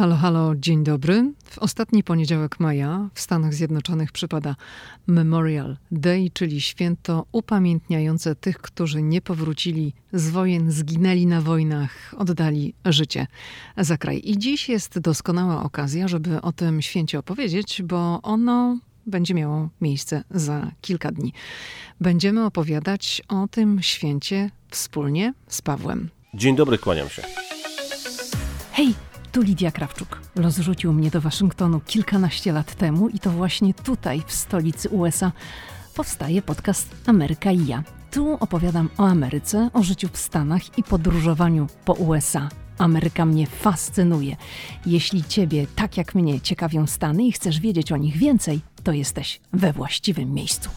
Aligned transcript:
Halo, 0.00 0.16
halo, 0.16 0.54
dzień 0.56 0.84
dobry. 0.84 1.32
W 1.44 1.58
ostatni 1.58 2.04
poniedziałek 2.04 2.60
maja 2.60 3.08
w 3.14 3.20
Stanach 3.20 3.54
Zjednoczonych 3.54 4.12
przypada 4.12 4.56
Memorial 5.06 5.76
Day, 5.90 6.30
czyli 6.32 6.60
święto 6.60 7.26
upamiętniające 7.32 8.34
tych, 8.34 8.58
którzy 8.58 9.02
nie 9.02 9.20
powrócili 9.20 9.94
z 10.12 10.30
wojen, 10.30 10.72
zginęli 10.72 11.26
na 11.26 11.40
wojnach, 11.40 12.14
oddali 12.16 12.74
życie 12.84 13.26
za 13.76 13.98
kraj. 13.98 14.20
I 14.24 14.38
dziś 14.38 14.68
jest 14.68 14.98
doskonała 14.98 15.62
okazja, 15.62 16.08
żeby 16.08 16.40
o 16.40 16.52
tym 16.52 16.82
święcie 16.82 17.18
opowiedzieć, 17.18 17.82
bo 17.82 18.22
ono 18.22 18.78
będzie 19.06 19.34
miało 19.34 19.68
miejsce 19.80 20.24
za 20.30 20.70
kilka 20.80 21.12
dni. 21.12 21.32
Będziemy 22.00 22.44
opowiadać 22.44 23.22
o 23.28 23.48
tym 23.48 23.82
święcie 23.82 24.50
wspólnie 24.70 25.34
z 25.48 25.62
Pawłem. 25.62 26.10
Dzień 26.34 26.56
dobry, 26.56 26.78
kłaniam 26.78 27.08
się. 27.08 27.22
Hej! 28.72 29.09
Tu 29.32 29.42
Lidia 29.42 29.70
Krawczuk. 29.70 30.20
Los 30.36 30.58
rzucił 30.58 30.92
mnie 30.92 31.10
do 31.10 31.20
Waszyngtonu 31.20 31.80
kilkanaście 31.80 32.52
lat 32.52 32.74
temu 32.74 33.08
i 33.08 33.18
to 33.18 33.30
właśnie 33.30 33.74
tutaj, 33.74 34.22
w 34.26 34.32
stolicy 34.32 34.88
USA, 34.88 35.32
powstaje 35.94 36.42
podcast 36.42 36.88
Ameryka 37.06 37.52
i 37.52 37.66
ja. 37.66 37.82
Tu 38.10 38.36
opowiadam 38.40 38.88
o 38.98 39.06
Ameryce, 39.06 39.70
o 39.72 39.82
życiu 39.82 40.08
w 40.12 40.18
Stanach 40.18 40.78
i 40.78 40.82
podróżowaniu 40.82 41.66
po 41.84 41.92
USA. 41.92 42.48
Ameryka 42.78 43.26
mnie 43.26 43.46
fascynuje. 43.46 44.36
Jeśli 44.86 45.24
Ciebie, 45.24 45.66
tak 45.76 45.96
jak 45.96 46.14
mnie, 46.14 46.40
ciekawią 46.40 46.86
Stany 46.86 47.24
i 47.24 47.32
chcesz 47.32 47.60
wiedzieć 47.60 47.92
o 47.92 47.96
nich 47.96 48.16
więcej, 48.16 48.60
to 48.84 48.92
jesteś 48.92 49.40
we 49.52 49.72
właściwym 49.72 50.34
miejscu. 50.34 50.70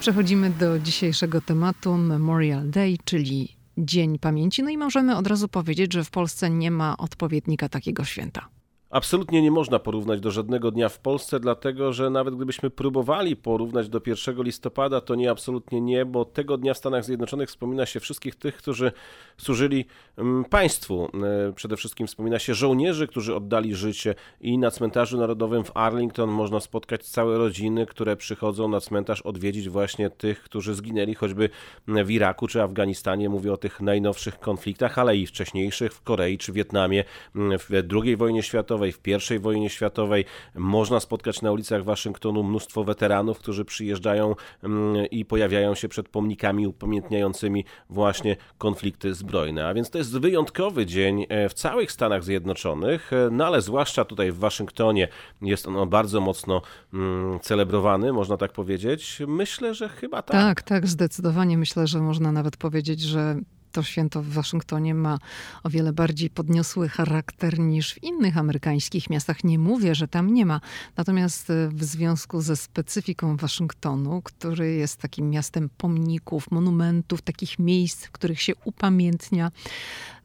Przechodzimy 0.00 0.50
do 0.50 0.78
dzisiejszego 0.78 1.40
tematu 1.40 1.96
Memorial 1.96 2.70
Day, 2.70 2.96
czyli 3.04 3.56
Dzień 3.78 4.18
Pamięci. 4.18 4.62
No 4.62 4.70
i 4.70 4.78
możemy 4.78 5.16
od 5.16 5.26
razu 5.26 5.48
powiedzieć, 5.48 5.92
że 5.92 6.04
w 6.04 6.10
Polsce 6.10 6.50
nie 6.50 6.70
ma 6.70 6.96
odpowiednika 6.96 7.68
takiego 7.68 8.04
święta. 8.04 8.48
Absolutnie 8.94 9.42
nie 9.42 9.50
można 9.50 9.78
porównać 9.78 10.20
do 10.20 10.30
żadnego 10.30 10.70
dnia 10.70 10.88
w 10.88 10.98
Polsce, 10.98 11.40
dlatego 11.40 11.92
że 11.92 12.10
nawet 12.10 12.36
gdybyśmy 12.36 12.70
próbowali 12.70 13.36
porównać 13.36 13.88
do 13.88 14.00
1 14.06 14.42
listopada, 14.42 15.00
to 15.00 15.14
nie, 15.14 15.30
absolutnie 15.30 15.80
nie, 15.80 16.04
bo 16.04 16.24
tego 16.24 16.56
dnia 16.56 16.74
w 16.74 16.78
Stanach 16.78 17.04
Zjednoczonych 17.04 17.48
wspomina 17.48 17.86
się 17.86 18.00
wszystkich 18.00 18.34
tych, 18.34 18.56
którzy 18.56 18.92
służyli 19.38 19.84
mm, 20.16 20.44
państwu. 20.44 21.10
E, 21.48 21.52
przede 21.52 21.76
wszystkim 21.76 22.06
wspomina 22.06 22.38
się 22.38 22.54
żołnierzy, 22.54 23.06
którzy 23.06 23.34
oddali 23.34 23.74
życie 23.74 24.14
i 24.40 24.58
na 24.58 24.70
cmentarzu 24.70 25.18
narodowym 25.18 25.64
w 25.64 25.76
Arlington 25.76 26.30
można 26.30 26.60
spotkać 26.60 27.04
całe 27.04 27.38
rodziny, 27.38 27.86
które 27.86 28.16
przychodzą 28.16 28.68
na 28.68 28.80
cmentarz 28.80 29.22
odwiedzić 29.22 29.68
właśnie 29.68 30.10
tych, 30.10 30.42
którzy 30.42 30.74
zginęli 30.74 31.14
choćby 31.14 31.48
w 31.88 32.10
Iraku 32.10 32.46
czy 32.46 32.62
Afganistanie. 32.62 33.28
Mówię 33.28 33.52
o 33.52 33.56
tych 33.56 33.80
najnowszych 33.80 34.40
konfliktach, 34.40 34.98
ale 34.98 35.16
i 35.16 35.26
wcześniejszych 35.26 35.92
w 35.92 36.02
Korei 36.02 36.38
czy 36.38 36.52
Wietnamie, 36.52 37.04
mm, 37.36 37.58
w 37.58 37.70
II 37.92 38.16
wojnie 38.16 38.42
światowej 38.42 38.83
w 38.92 39.30
I 39.30 39.38
wojnie 39.38 39.70
światowej. 39.70 40.24
Można 40.54 41.00
spotkać 41.00 41.42
na 41.42 41.52
ulicach 41.52 41.84
Waszyngtonu 41.84 42.42
mnóstwo 42.42 42.84
weteranów, 42.84 43.38
którzy 43.38 43.64
przyjeżdżają 43.64 44.34
mm, 44.62 45.06
i 45.06 45.24
pojawiają 45.24 45.74
się 45.74 45.88
przed 45.88 46.08
pomnikami 46.08 46.66
upamiętniającymi 46.66 47.64
właśnie 47.90 48.36
konflikty 48.58 49.14
zbrojne. 49.14 49.68
A 49.68 49.74
więc 49.74 49.90
to 49.90 49.98
jest 49.98 50.18
wyjątkowy 50.18 50.86
dzień 50.86 51.26
e, 51.28 51.48
w 51.48 51.54
całych 51.54 51.92
Stanach 51.92 52.24
Zjednoczonych, 52.24 53.12
e, 53.12 53.28
no 53.32 53.46
ale 53.46 53.62
zwłaszcza 53.62 54.04
tutaj 54.04 54.32
w 54.32 54.38
Waszyngtonie 54.38 55.08
jest 55.42 55.68
on 55.68 55.88
bardzo 55.88 56.20
mocno 56.20 56.62
mm, 56.94 57.40
celebrowany, 57.40 58.12
można 58.12 58.36
tak 58.36 58.52
powiedzieć. 58.52 59.22
Myślę, 59.26 59.74
że 59.74 59.88
chyba 59.88 60.22
tak. 60.22 60.32
Tak, 60.32 60.62
tak, 60.62 60.86
zdecydowanie 60.86 61.58
myślę, 61.58 61.86
że 61.86 62.00
można 62.00 62.32
nawet 62.32 62.56
powiedzieć, 62.56 63.00
że 63.00 63.36
to 63.74 63.82
święto 63.82 64.22
w 64.22 64.28
Waszyngtonie 64.28 64.94
ma 64.94 65.18
o 65.62 65.70
wiele 65.70 65.92
bardziej 65.92 66.30
podniosły 66.30 66.88
charakter 66.88 67.58
niż 67.58 67.94
w 67.94 68.02
innych 68.02 68.38
amerykańskich 68.38 69.10
miastach. 69.10 69.44
Nie 69.44 69.58
mówię, 69.58 69.94
że 69.94 70.08
tam 70.08 70.34
nie 70.34 70.46
ma. 70.46 70.60
Natomiast 70.96 71.50
e, 71.50 71.68
w 71.68 71.84
związku 71.84 72.40
ze 72.40 72.56
specyfiką 72.56 73.36
Waszyngtonu, 73.36 74.22
który 74.22 74.74
jest 74.74 74.96
takim 75.00 75.30
miastem 75.30 75.70
pomników, 75.76 76.50
monumentów, 76.50 77.22
takich 77.22 77.58
miejsc, 77.58 78.06
w 78.06 78.10
których 78.10 78.40
się 78.40 78.52
upamiętnia 78.64 79.50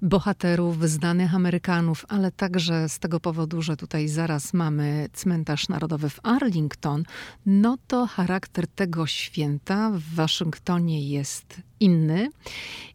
bohaterów, 0.02 0.90
znanych 0.90 1.36
Amerykanów, 1.36 2.06
ale 2.10 2.32
także 2.32 2.90
z 2.90 3.00
tego 3.00 3.20
powodu, 3.20 3.62
że 3.62 3.78
tutaj 3.78 4.08
zaraz 4.08 4.54
mamy 4.54 5.10
cmentarz 5.14 5.70
narodowy 5.70 6.10
w 6.10 6.20
Arlington, 6.24 7.04
no 7.46 7.78
to 7.88 8.08
charakter 8.08 8.68
tego 8.68 9.08
święta 9.08 9.92
w 9.94 10.16
Waszyngtonie 10.16 11.10
jest 11.10 11.62
inny. 11.80 12.30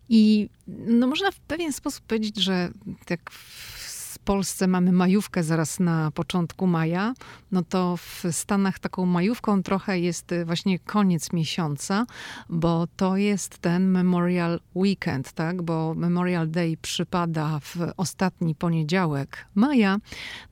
I 0.09 0.49
no 0.87 1.07
można 1.07 1.31
w 1.31 1.41
pewien 1.41 1.73
sposób 1.73 2.05
powiedzieć, 2.05 2.37
że 2.37 2.71
tak 3.07 3.31
Polsce 4.25 4.67
mamy 4.67 4.93
majówkę 4.93 5.43
zaraz 5.43 5.81
na 5.81 6.11
początku 6.11 6.67
maja, 6.67 7.15
no 7.53 7.63
to 7.63 7.97
w 7.97 8.23
Stanach 8.31 8.79
taką 8.79 9.07
majówką 9.07 9.63
trochę 9.63 9.99
jest 9.99 10.33
y, 10.33 10.45
właśnie 10.45 10.79
koniec 10.79 11.33
miesiąca, 11.33 12.07
bo 12.49 12.87
to 12.97 13.17
jest 13.17 13.59
ten 13.59 13.91
Memorial 13.91 14.61
Weekend, 14.75 15.33
tak? 15.33 15.63
Bo 15.63 15.95
Memorial 15.95 16.51
Day 16.51 16.77
przypada 16.83 17.61
w 17.61 17.77
ostatni 17.97 18.55
poniedziałek 18.55 19.47
maja, 19.55 19.99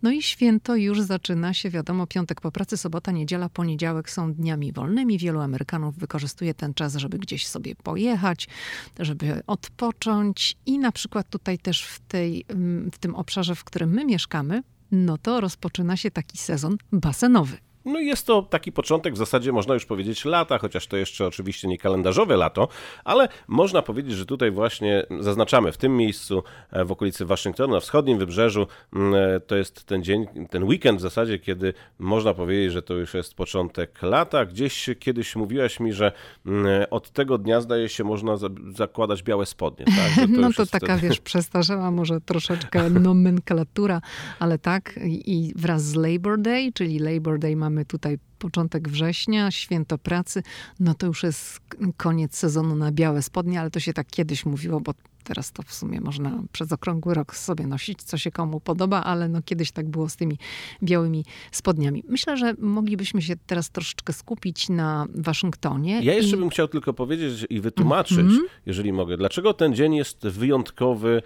no 0.03 0.11
i 0.11 0.23
święto 0.23 0.77
już 0.77 1.01
zaczyna 1.01 1.55
się, 1.55 1.71
wiadomo, 1.71 2.07
piątek 2.07 2.41
po 2.41 2.53
pracy, 2.53 2.77
sobota, 2.77 3.13
niedziela, 3.13 3.49
poniedziałek 3.49 4.11
są 4.11 4.33
dniami 4.33 4.73
wolnymi. 4.73 5.19
Wielu 5.19 5.41
Amerykanów 5.41 5.99
wykorzystuje 5.99 6.55
ten 6.55 6.75
czas, 6.75 6.97
żeby 6.97 7.19
gdzieś 7.19 7.47
sobie 7.47 7.75
pojechać, 7.75 8.49
żeby 8.99 9.43
odpocząć 9.47 10.57
i 10.67 10.79
na 10.79 10.93
przykład 10.93 11.29
tutaj 11.29 11.59
też 11.59 11.85
w, 11.85 12.01
tej, 12.01 12.45
mm, 12.49 12.91
w 12.91 12.99
tym 12.99 13.15
obszarze, 13.15 13.55
w 13.55 13.62
którym 13.65 13.91
my 13.91 14.05
mieszkamy, 14.05 14.63
no 14.93 15.19
to 15.19 15.41
rozpoczyna 15.41 15.97
się 15.97 16.11
taki 16.11 16.39
sezon 16.39 16.77
basenowy. 16.93 17.57
No 17.85 18.01
jest 18.01 18.27
to 18.27 18.43
taki 18.43 18.73
początek, 18.73 19.15
w 19.15 19.17
zasadzie 19.17 19.53
można 19.53 19.75
już 19.75 19.87
powiedzieć 19.87 20.25
lata, 20.25 20.59
chociaż 20.59 20.87
to 20.87 20.97
jeszcze 20.97 21.27
oczywiście 21.27 21.69
nie 21.69 21.79
kalendarzowe 21.79 22.37
lato, 22.37 22.69
ale 23.05 23.29
można 23.49 23.83
powiedzieć, 23.83 24.15
że 24.15 24.27
tutaj 24.27 24.51
właśnie 24.51 25.07
zaznaczamy 25.21 25.73
w 25.73 25.77
tym 25.77 25.97
miejscu, 25.97 26.43
e, 26.71 26.85
w 26.85 26.93
okolicy 26.93 27.25
Waszyngtonu, 27.25 27.75
na 27.75 27.81
wschodnim 27.81 28.19
wybrzeżu, 28.19 28.67
mm, 28.93 29.15
e, 29.15 29.41
to 29.41 29.57
jest 29.57 29.85
ten 29.85 30.03
dzień, 30.03 30.27
ten 30.51 30.65
weekend 30.65 30.99
w 30.99 31.03
zasadzie, 31.03 31.39
kiedy 31.39 31.75
można 31.99 32.35
powiedzieć, 32.35 32.73
że 32.73 32.83
to 32.83 32.95
już 32.95 33.15
jest 33.15 33.35
początek 33.35 34.03
lata. 34.03 34.47
Gdzieś 34.47 34.91
kiedyś 34.99 35.37
mówiłaś 35.37 35.81
mi, 35.81 35.93
że 35.93 36.13
mm, 36.47 36.67
od 36.91 37.11
tego 37.11 37.39
dnia 37.39 37.61
zdaje 37.61 37.89
się 37.89 38.05
można 38.05 38.37
zakładać 38.75 39.23
białe 39.23 39.47
spodnie. 39.47 39.85
Tak? 39.87 40.27
To 40.27 40.27
no 40.41 40.53
to 40.53 40.67
taka, 40.67 40.97
wiesz, 40.97 41.21
przestarzała 41.21 41.91
może 41.91 42.21
troszeczkę 42.21 42.91
nomenklatura, 42.91 44.01
ale 44.39 44.59
tak 44.59 45.01
i 45.07 45.53
wraz 45.57 45.85
z 45.85 45.95
Labor 45.95 46.41
Day, 46.41 46.73
czyli 46.75 46.99
Labor 46.99 47.39
Day 47.39 47.57
mamy 47.57 47.72
mamy 47.73 47.85
tutaj 47.85 48.19
początek 48.39 48.89
września, 48.89 49.51
święto 49.51 49.99
pracy, 49.99 50.43
no 50.81 50.95
to 50.95 51.07
już 51.07 51.23
jest 51.23 51.61
koniec 51.97 52.37
sezonu 52.37 52.77
na 52.77 52.93
białe 52.93 53.23
spodnie, 53.23 53.61
ale 53.61 53.71
to 53.71 53.81
się 53.81 53.93
tak 53.93 54.07
kiedyś 54.07 54.47
mówiło, 54.47 54.81
bo 54.81 54.95
teraz 55.25 55.53
to 55.53 55.63
w 55.63 55.75
sumie 55.75 56.01
można 56.01 56.43
przez 56.53 56.73
okrągły 56.73 57.15
rok 57.15 57.37
sobie 57.37 57.67
nosić, 57.67 58.03
co 58.03 58.19
się 58.19 58.31
komu 58.31 58.61
podoba, 58.61 59.05
ale 59.05 59.29
no 59.29 59.43
kiedyś 59.43 59.73
tak 59.73 59.89
było 59.89 60.09
z 60.09 60.17
tymi 60.17 60.39
białymi 60.83 61.25
spodniami. 61.53 62.05
Myślę, 62.09 62.37
że 62.37 62.55
moglibyśmy 62.59 63.23
się 63.23 63.35
teraz 63.47 63.71
troszeczkę 63.71 64.13
skupić 64.13 64.69
na 64.69 65.07
Waszyngtonie. 65.15 66.01
Ja 66.03 66.15
jeszcze 66.15 66.37
i... 66.37 66.41
bym 66.41 66.51
chciał 66.51 66.69
tylko 66.69 66.93
powiedzieć 66.93 67.47
i 67.51 67.61
wytłumaczyć, 67.61 68.19
mm 68.19 68.33
-hmm. 68.33 68.49
jeżeli 68.67 68.93
mogę, 68.93 69.17
dlaczego 69.17 69.55
ten 69.55 69.75
dzień 69.75 69.95
jest 69.95 70.27
wyjątkowy 70.27 71.23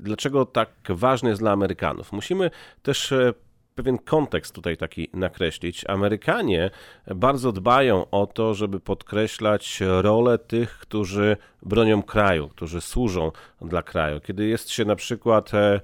dlaczego 0.00 0.46
tak 0.46 0.70
ważny 0.88 1.28
jest 1.28 1.42
dla 1.42 1.52
Amerykanów. 1.52 2.12
Musimy 2.12 2.50
też 2.82 3.12
e, 3.12 3.34
pewien 3.74 3.98
kontekst 3.98 4.54
tutaj 4.54 4.76
taki 4.76 5.08
nakreślić. 5.12 5.84
Amerykanie 5.88 6.70
bardzo 7.14 7.52
dbają 7.52 8.10
o 8.10 8.26
to, 8.26 8.54
żeby 8.54 8.80
podkreślać 8.80 9.80
rolę 10.02 10.38
tych, 10.38 10.78
którzy 10.78 11.36
bronią 11.64 12.02
kraju, 12.02 12.48
którzy 12.48 12.80
służą 12.80 13.32
dla 13.62 13.82
kraju. 13.82 14.20
Kiedy 14.20 14.46
jest 14.46 14.70
się 14.70 14.84
na 14.84 14.96
przykład 14.96 15.54
e, 15.54 15.80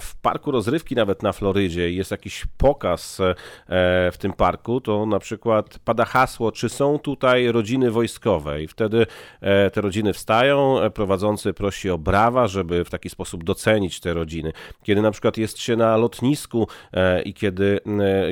w 0.00 0.16
parku 0.16 0.50
rozrywki, 0.50 0.94
nawet 0.94 1.22
na 1.22 1.32
Florydzie, 1.32 1.90
jest 1.92 2.10
jakiś 2.10 2.44
pokaz 2.58 3.20
e, 3.20 3.34
w 4.12 4.18
tym 4.18 4.32
parku, 4.32 4.80
to 4.80 5.06
na 5.06 5.18
przykład 5.18 5.78
pada 5.78 6.04
hasło, 6.04 6.52
czy 6.52 6.68
są 6.68 6.98
tutaj 6.98 7.52
rodziny 7.52 7.90
wojskowe, 7.90 8.62
i 8.62 8.68
wtedy 8.68 9.06
e, 9.40 9.70
te 9.70 9.80
rodziny 9.80 10.12
wstają, 10.12 10.76
prowadzący 10.94 11.54
prosi 11.54 11.90
o 11.90 11.98
brawa, 11.98 12.48
żeby 12.48 12.84
w 12.84 12.90
taki 12.90 13.10
sposób 13.10 13.44
docenić 13.44 14.00
te 14.00 14.14
rodziny. 14.14 14.52
Kiedy 14.82 15.02
na 15.02 15.10
przykład 15.10 15.38
jest 15.38 15.58
się 15.58 15.76
na 15.76 15.96
lotnisku 15.96 16.68
i 17.24 17.34
kiedy 17.34 17.80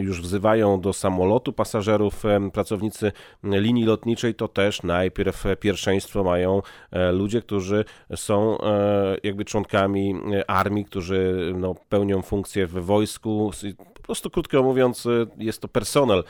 już 0.01 0.23
wzywają 0.23 0.81
do 0.81 0.93
samolotu 0.93 1.53
pasażerów 1.53 2.23
pracownicy 2.53 3.13
linii 3.45 3.85
lotniczej, 3.85 4.35
to 4.35 4.49
też 4.49 4.83
najpierw 4.83 5.45
pierwszeństwo 5.61 6.25
mają 6.25 6.63
E, 6.93 7.13
ludzie, 7.13 7.43
którzy 7.43 7.85
są 8.17 8.59
e, 8.61 9.17
jakby 9.23 9.45
członkami 9.45 10.15
e, 10.33 10.51
armii, 10.51 10.85
którzy 10.85 11.53
no, 11.57 11.75
pełnią 11.89 12.23
funkcję 12.23 12.67
w 12.67 12.73
wojsku. 12.73 13.51
Po 13.95 14.03
prostu 14.03 14.31
krótko 14.31 14.63
mówiąc, 14.63 15.09
jest 15.39 15.61
to 15.61 15.69
personel 15.69 16.25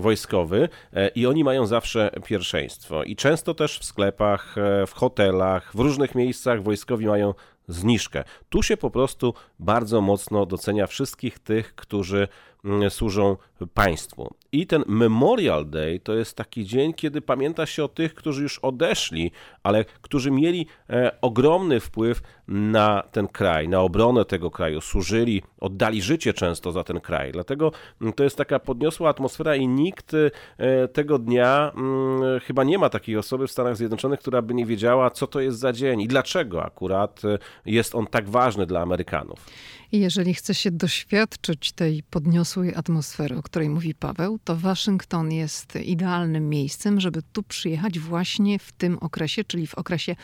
wojskowy 0.00 0.68
i 1.14 1.26
oni 1.26 1.44
mają 1.44 1.66
zawsze 1.66 2.10
pierwszeństwo. 2.24 3.04
I 3.04 3.16
często 3.16 3.54
też 3.54 3.78
w 3.78 3.84
sklepach, 3.84 4.54
w 4.86 4.92
hotelach, 4.92 5.72
w 5.74 5.80
różnych 5.80 6.14
miejscach 6.14 6.62
wojskowi 6.62 7.06
mają 7.06 7.34
zniżkę. 7.68 8.24
Tu 8.48 8.62
się 8.62 8.76
po 8.76 8.90
prostu 8.90 9.34
bardzo 9.58 10.00
mocno 10.00 10.46
docenia 10.46 10.86
wszystkich 10.86 11.38
tych, 11.38 11.74
którzy 11.74 12.28
mm, 12.64 12.90
służą 12.90 13.36
państwu. 13.74 14.34
I 14.52 14.66
ten 14.66 14.84
Memorial 14.86 15.70
Day 15.70 16.00
to 16.00 16.14
jest 16.14 16.36
taki 16.36 16.64
dzień, 16.64 16.94
kiedy 16.94 17.20
pamięta 17.20 17.66
się 17.66 17.84
o 17.84 17.88
tych, 17.88 18.14
którzy 18.14 18.42
już 18.42 18.58
odeszli, 18.58 19.30
ale 19.62 19.84
którzy 19.84 20.30
mieli 20.30 20.66
e, 20.90 21.20
ogromny 21.20 21.80
wpływ 21.80 22.22
na 22.48 23.02
ten 23.12 23.28
kraj, 23.28 23.68
na 23.68 23.80
obronę 23.80 24.24
tego 24.24 24.50
kraju, 24.50 24.80
służyli, 24.80 25.42
oddali 25.60 26.02
życie 26.02 26.32
często 26.32 26.72
za 26.72 26.84
ten 26.84 27.00
kraj. 27.00 27.32
Dlatego 27.32 27.72
mm, 28.00 28.12
to 28.12 28.24
jest 28.24 28.36
taka 28.36 28.58
podniosła 28.58 29.10
atmosfera 29.10 29.56
i 29.56 29.68
nikt 29.68 30.12
e, 30.58 30.88
tego 30.88 31.18
dnia 31.18 31.72
mm, 31.76 32.40
chyba 32.40 32.64
nie 32.64 32.78
ma 32.78 32.90
takiej 32.90 33.16
osoby 33.16 33.46
w 33.46 33.50
Stanach 33.50 33.76
Zjednoczonych, 33.76 34.20
która 34.20 34.42
by 34.42 34.54
nie 34.54 34.66
wiedziała, 34.66 35.10
co 35.10 35.26
to 35.26 35.40
jest 35.40 35.58
za 35.58 35.72
dzień 35.72 36.00
i 36.00 36.08
dlaczego 36.08 36.64
akurat 36.64 37.22
e, 37.24 37.38
jest 37.66 37.94
on 37.94 38.06
tak 38.06 38.28
ważny 38.28 38.66
dla 38.66 38.80
Amerykanów. 38.80 39.46
Jeżeli 39.92 40.34
chce 40.34 40.54
się 40.54 40.70
doświadczyć 40.70 41.72
tej 41.72 42.02
podniosłej 42.02 42.74
atmosfery, 42.74 43.36
o 43.36 43.42
której 43.42 43.68
mówi 43.68 43.94
Paweł, 43.94 44.38
to 44.44 44.56
Waszyngton 44.56 45.32
jest 45.32 45.76
idealnym 45.76 46.48
miejscem, 46.48 47.00
żeby 47.00 47.22
tu 47.32 47.42
przyjechać 47.42 47.98
właśnie 47.98 48.58
w 48.58 48.72
tym 48.72 48.98
okresie, 48.98 49.44
czyli 49.44 49.66
w 49.66 49.74
okresie 49.74 50.16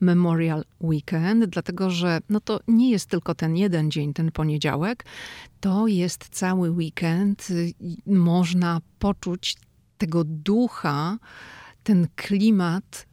Memorial 0.00 0.64
Weekend, 0.80 1.46
dlatego 1.66 1.90
że 1.90 2.18
no 2.28 2.40
to 2.40 2.60
nie 2.68 2.90
jest 2.90 3.06
tylko 3.06 3.34
ten 3.34 3.56
jeden 3.56 3.90
dzień, 3.90 4.14
ten 4.14 4.32
poniedziałek, 4.32 5.04
to 5.60 5.86
jest 5.86 6.28
cały 6.28 6.70
weekend. 6.70 7.48
Można 8.06 8.80
poczuć 8.98 9.56
tego 9.98 10.24
ducha, 10.24 11.18
ten 11.82 12.08
klimat 12.16 13.06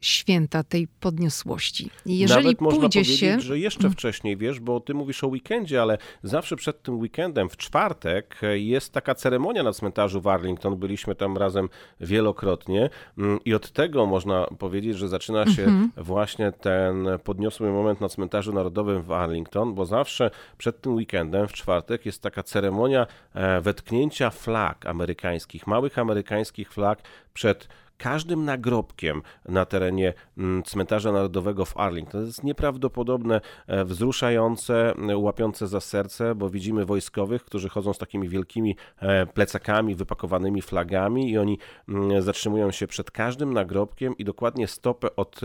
święta 0.00 0.62
tej 0.62 0.88
podniosłości. 0.88 1.90
Jeżeli 2.06 2.44
Nawet 2.44 2.60
można 2.60 2.80
powiedzieć, 2.80 3.18
się... 3.18 3.40
że 3.40 3.58
jeszcze 3.58 3.80
mm. 3.80 3.92
wcześniej, 3.92 4.36
wiesz, 4.36 4.60
bo 4.60 4.80
ty 4.80 4.94
mówisz 4.94 5.24
o 5.24 5.26
weekendzie, 5.26 5.82
ale 5.82 5.98
zawsze 6.22 6.56
przed 6.56 6.82
tym 6.82 6.98
weekendem, 6.98 7.48
w 7.48 7.56
czwartek, 7.56 8.40
jest 8.54 8.92
taka 8.92 9.14
ceremonia 9.14 9.62
na 9.62 9.72
cmentarzu 9.72 10.20
w 10.20 10.26
Arlington. 10.26 10.76
Byliśmy 10.76 11.14
tam 11.14 11.36
razem 11.36 11.68
wielokrotnie 12.00 12.90
mm, 13.18 13.38
i 13.44 13.54
od 13.54 13.70
tego 13.72 14.06
można 14.06 14.46
powiedzieć, 14.58 14.96
że 14.96 15.08
zaczyna 15.08 15.46
się 15.46 15.66
-hmm. 15.66 15.88
właśnie 15.96 16.52
ten 16.52 17.08
podniosły 17.24 17.72
moment 17.72 18.00
na 18.00 18.08
cmentarzu 18.08 18.52
narodowym 18.52 19.02
w 19.02 19.12
Arlington, 19.12 19.74
bo 19.74 19.86
zawsze 19.86 20.30
przed 20.58 20.80
tym 20.80 20.94
weekendem, 20.94 21.48
w 21.48 21.52
czwartek, 21.52 22.06
jest 22.06 22.22
taka 22.22 22.42
ceremonia 22.42 23.06
e, 23.34 23.60
wetknięcia 23.60 24.30
flag 24.30 24.86
amerykańskich, 24.86 25.66
małych 25.66 25.98
amerykańskich 25.98 26.72
flag 26.72 27.02
przed 27.34 27.68
każdym 28.00 28.44
nagrobkiem 28.44 29.22
na 29.48 29.64
terenie 29.64 30.14
mm, 30.38 30.62
cmentarza 30.62 31.12
narodowego 31.12 31.64
w 31.64 31.76
Arlington. 31.76 32.20
To 32.20 32.26
jest 32.26 32.44
nieprawdopodobne, 32.44 33.40
e, 33.66 33.84
wzruszające, 33.84 34.94
e, 35.08 35.16
łapiące 35.16 35.66
za 35.66 35.80
serce, 35.80 36.34
bo 36.34 36.50
widzimy 36.50 36.84
wojskowych, 36.84 37.44
którzy 37.44 37.68
chodzą 37.68 37.92
z 37.92 37.98
takimi 37.98 38.28
wielkimi 38.28 38.76
e, 38.98 39.26
plecakami 39.26 39.94
wypakowanymi 39.94 40.62
flagami 40.62 41.30
i 41.30 41.38
oni 41.38 41.58
mm, 41.88 42.22
zatrzymują 42.22 42.70
się 42.70 42.86
przed 42.86 43.10
każdym 43.10 43.52
nagrobkiem 43.52 44.18
i 44.18 44.24
dokładnie 44.24 44.66
stopę 44.66 45.16
od 45.16 45.40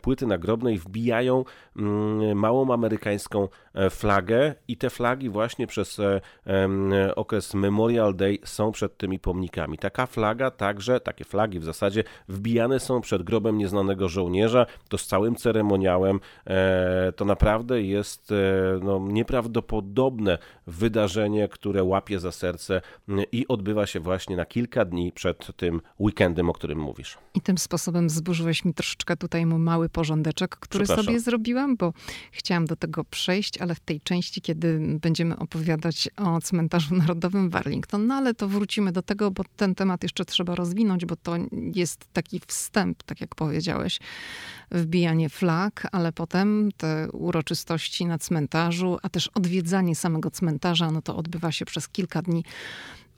płyty 0.00 0.26
nagrobnej 0.26 0.78
wbijają 0.78 1.44
mm, 1.76 2.38
małą 2.38 2.72
amerykańską 2.72 3.48
flagę 3.90 4.54
i 4.68 4.76
te 4.76 4.90
flagi 4.90 5.30
właśnie 5.30 5.66
przez 5.66 6.00
okres 7.16 7.54
Memorial 7.54 8.14
Day 8.14 8.38
są 8.44 8.72
przed 8.72 8.96
tymi 8.96 9.18
pomnikami. 9.18 9.78
Taka 9.78 10.06
flaga 10.06 10.50
także, 10.50 11.00
takie 11.00 11.24
flagi 11.24 11.58
w 11.58 11.64
zasadzie 11.64 11.93
zasadzie 11.94 12.04
wbijane 12.28 12.80
są 12.80 13.00
przed 13.00 13.22
grobem 13.22 13.58
nieznanego 13.58 14.08
żołnierza, 14.08 14.66
to 14.88 14.98
z 14.98 15.06
całym 15.06 15.36
ceremoniałem. 15.36 16.20
E, 16.46 17.12
to 17.16 17.24
naprawdę 17.24 17.82
jest 17.82 18.32
e, 18.32 18.34
no, 18.82 18.98
nieprawdopodobne 19.08 20.38
wydarzenie, 20.66 21.48
które 21.48 21.84
łapie 21.84 22.20
za 22.20 22.32
serce 22.32 22.80
i 23.32 23.48
odbywa 23.48 23.86
się 23.86 24.00
właśnie 24.00 24.36
na 24.36 24.44
kilka 24.44 24.84
dni 24.84 25.12
przed 25.12 25.56
tym 25.56 25.80
weekendem, 26.00 26.50
o 26.50 26.52
którym 26.52 26.78
mówisz. 26.78 27.18
I 27.34 27.40
tym 27.40 27.58
sposobem 27.58 28.10
zburzyłeś 28.10 28.64
mi 28.64 28.74
troszeczkę 28.74 29.16
tutaj 29.16 29.46
mój 29.46 29.58
mały 29.58 29.88
porządeczek, 29.88 30.56
który 30.56 30.86
sobie 30.86 31.20
zrobiłam, 31.20 31.76
bo 31.76 31.92
chciałam 32.32 32.64
do 32.64 32.76
tego 32.76 33.04
przejść, 33.04 33.58
ale 33.58 33.74
w 33.74 33.80
tej 33.80 34.00
części, 34.00 34.40
kiedy 34.40 34.98
będziemy 35.00 35.36
opowiadać 35.38 36.08
o 36.16 36.40
cmentarzu 36.40 36.94
narodowym 36.94 37.50
w 37.50 37.56
Arlington, 37.56 38.06
no 38.06 38.14
ale 38.14 38.34
to 38.34 38.48
wrócimy 38.48 38.92
do 38.92 39.02
tego, 39.02 39.30
bo 39.30 39.42
ten 39.56 39.74
temat 39.74 40.02
jeszcze 40.02 40.24
trzeba 40.24 40.54
rozwinąć, 40.54 41.04
bo 41.06 41.16
to 41.16 41.36
jest 41.74 41.83
jest 41.84 42.06
taki 42.12 42.40
wstęp, 42.46 43.02
tak 43.02 43.20
jak 43.20 43.34
powiedziałeś, 43.34 43.98
wbijanie 44.70 45.28
flag, 45.28 45.86
ale 45.92 46.12
potem 46.12 46.70
te 46.76 47.08
uroczystości 47.12 48.06
na 48.06 48.18
cmentarzu, 48.18 48.98
a 49.02 49.08
też 49.08 49.30
odwiedzanie 49.34 49.96
samego 49.96 50.30
cmentarza, 50.30 50.90
no 50.90 51.02
to 51.02 51.16
odbywa 51.16 51.52
się 51.52 51.64
przez 51.64 51.88
kilka 51.88 52.22
dni 52.22 52.44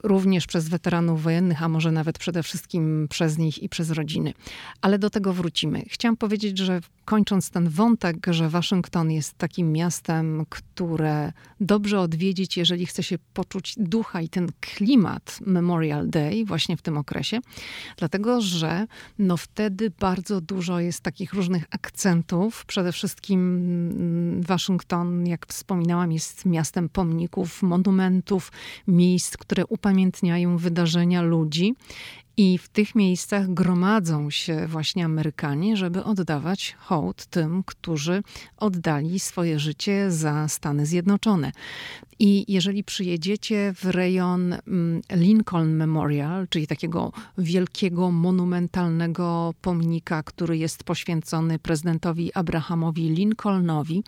również 0.03 0.47
przez 0.47 0.69
weteranów 0.69 1.23
wojennych, 1.23 1.63
a 1.63 1.69
może 1.69 1.91
nawet 1.91 2.19
przede 2.19 2.43
wszystkim 2.43 3.07
przez 3.09 3.37
nich 3.37 3.63
i 3.63 3.69
przez 3.69 3.91
rodziny. 3.91 4.33
Ale 4.81 4.99
do 4.99 5.09
tego 5.09 5.33
wrócimy. 5.33 5.83
Chciałam 5.89 6.17
powiedzieć, 6.17 6.57
że 6.57 6.81
kończąc 7.05 7.49
ten 7.49 7.69
wątek, 7.69 8.27
że 8.31 8.49
Waszyngton 8.49 9.11
jest 9.11 9.33
takim 9.33 9.71
miastem, 9.71 10.45
które 10.49 11.31
dobrze 11.61 11.99
odwiedzić, 11.99 12.57
jeżeli 12.57 12.85
chce 12.85 13.03
się 13.03 13.17
poczuć 13.33 13.75
ducha 13.77 14.21
i 14.21 14.29
ten 14.29 14.47
klimat 14.61 15.39
Memorial 15.45 16.09
Day 16.09 16.45
właśnie 16.45 16.77
w 16.77 16.81
tym 16.81 16.97
okresie, 16.97 17.39
dlatego 17.97 18.41
że 18.41 18.87
no 19.19 19.37
wtedy 19.37 19.91
bardzo 19.99 20.41
dużo 20.41 20.79
jest 20.79 21.01
takich 21.01 21.33
różnych 21.33 21.65
akcentów. 21.71 22.65
Przede 22.65 22.91
wszystkim 22.91 23.39
mm, 23.39 24.41
Waszyngton, 24.41 25.27
jak 25.27 25.47
wspominałam, 25.47 26.11
jest 26.11 26.45
miastem 26.45 26.89
pomników, 26.89 27.63
monumentów, 27.63 28.51
miejsc, 28.87 29.37
które 29.37 29.67
upamiętniają 29.87 30.57
wydarzenia 30.57 31.21
ludzi 31.21 31.75
i 32.37 32.57
w 32.57 32.69
tych 32.69 32.95
miejscach 32.95 33.53
gromadzą 33.53 34.29
się 34.29 34.67
właśnie 34.67 35.05
Amerykanie, 35.05 35.77
żeby 35.77 36.03
oddawać 36.03 36.75
hołd 36.79 37.25
tym, 37.25 37.63
którzy 37.63 38.23
oddali 38.57 39.19
swoje 39.19 39.59
życie 39.59 40.11
za 40.11 40.47
Stany 40.47 40.85
Zjednoczone. 40.85 41.51
I 42.19 42.53
jeżeli 42.53 42.83
przyjedziecie 42.83 43.73
w 43.75 43.85
rejon 43.85 44.53
mm, 44.53 45.01
Lincoln 45.11 45.75
Memorial, 45.75 46.47
czyli 46.49 46.67
takiego 46.67 47.11
wielkiego, 47.37 48.11
monumentalnego 48.11 49.53
pomnika, 49.61 50.23
który 50.23 50.57
jest 50.57 50.83
poświęcony 50.83 51.59
prezydentowi 51.59 52.33
Abrahamowi 52.33 53.09
Lincolnowi, 53.09 54.03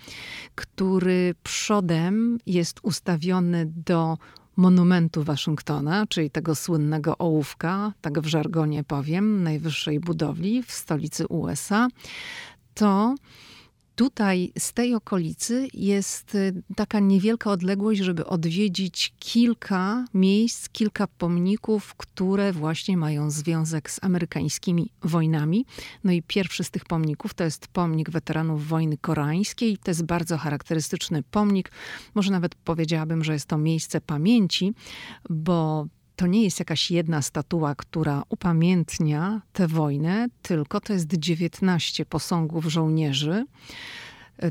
który 0.56 1.36
przodem 1.44 2.38
jest 2.46 2.80
ustawiony 2.84 3.72
do 3.86 4.18
monumentu 4.56 5.24
Waszyngtona, 5.24 6.08
czyli 6.08 6.30
tego 6.30 6.56
słynnego 6.56 7.18
ołówka, 7.18 7.94
tak 8.02 8.20
w 8.20 8.26
żargonie 8.26 8.84
powiem, 8.84 9.44
najwyższej 9.44 10.00
budowli 10.00 10.64
w 10.64 10.72
stolicy 10.72 11.28
USA, 11.28 11.88
to 12.74 13.16
Tutaj 14.00 14.52
z 14.58 14.74
tej 14.74 14.96
okolicy 14.96 15.68
jest 15.74 16.36
y, 16.36 16.64
taka 16.76 17.00
niewielka 17.00 17.52
odległość, 17.52 18.02
żeby 18.02 18.26
odwiedzić 18.26 19.14
kilka 19.20 20.06
miejsc, 20.14 20.70
kilka 20.70 21.08
pomników, 21.08 21.96
które 21.96 22.54
właśnie 22.54 22.98
mają 22.98 23.32
związek 23.32 23.92
z 23.92 24.04
amerykańskimi 24.04 24.92
wojnami. 25.02 25.66
No 26.04 26.12
i 26.12 26.22
pierwszy 26.22 26.64
z 26.64 26.72
tych 26.72 26.86
pomników 26.86 27.34
to 27.34 27.44
jest 27.44 27.68
pomnik 27.68 28.10
weteranów 28.10 28.68
wojny 28.68 28.98
koreańskiej. 28.98 29.78
To 29.78 29.92
jest 29.92 30.06
bardzo 30.06 30.38
charakterystyczny 30.38 31.24
pomnik. 31.24 31.72
Może 32.16 32.32
nawet 32.32 32.56
powiedziałabym, 32.56 33.24
że 33.24 33.34
jest 33.34 33.46
to 33.46 33.58
miejsce 33.58 34.02
pamięci, 34.02 34.74
bo 35.30 35.88
to 36.20 36.28
nie 36.28 36.44
jest 36.44 36.60
jakaś 36.60 36.92
jedna 36.92 37.22
statua, 37.22 37.76
która 37.76 38.24
upamiętnia 38.30 39.42
tę 39.54 39.68
wojnę, 39.68 40.28
tylko 40.42 40.82
to 40.82 40.94
jest 40.94 41.08
19 41.14 42.06
posągów 42.06 42.66
żołnierzy. 42.66 43.46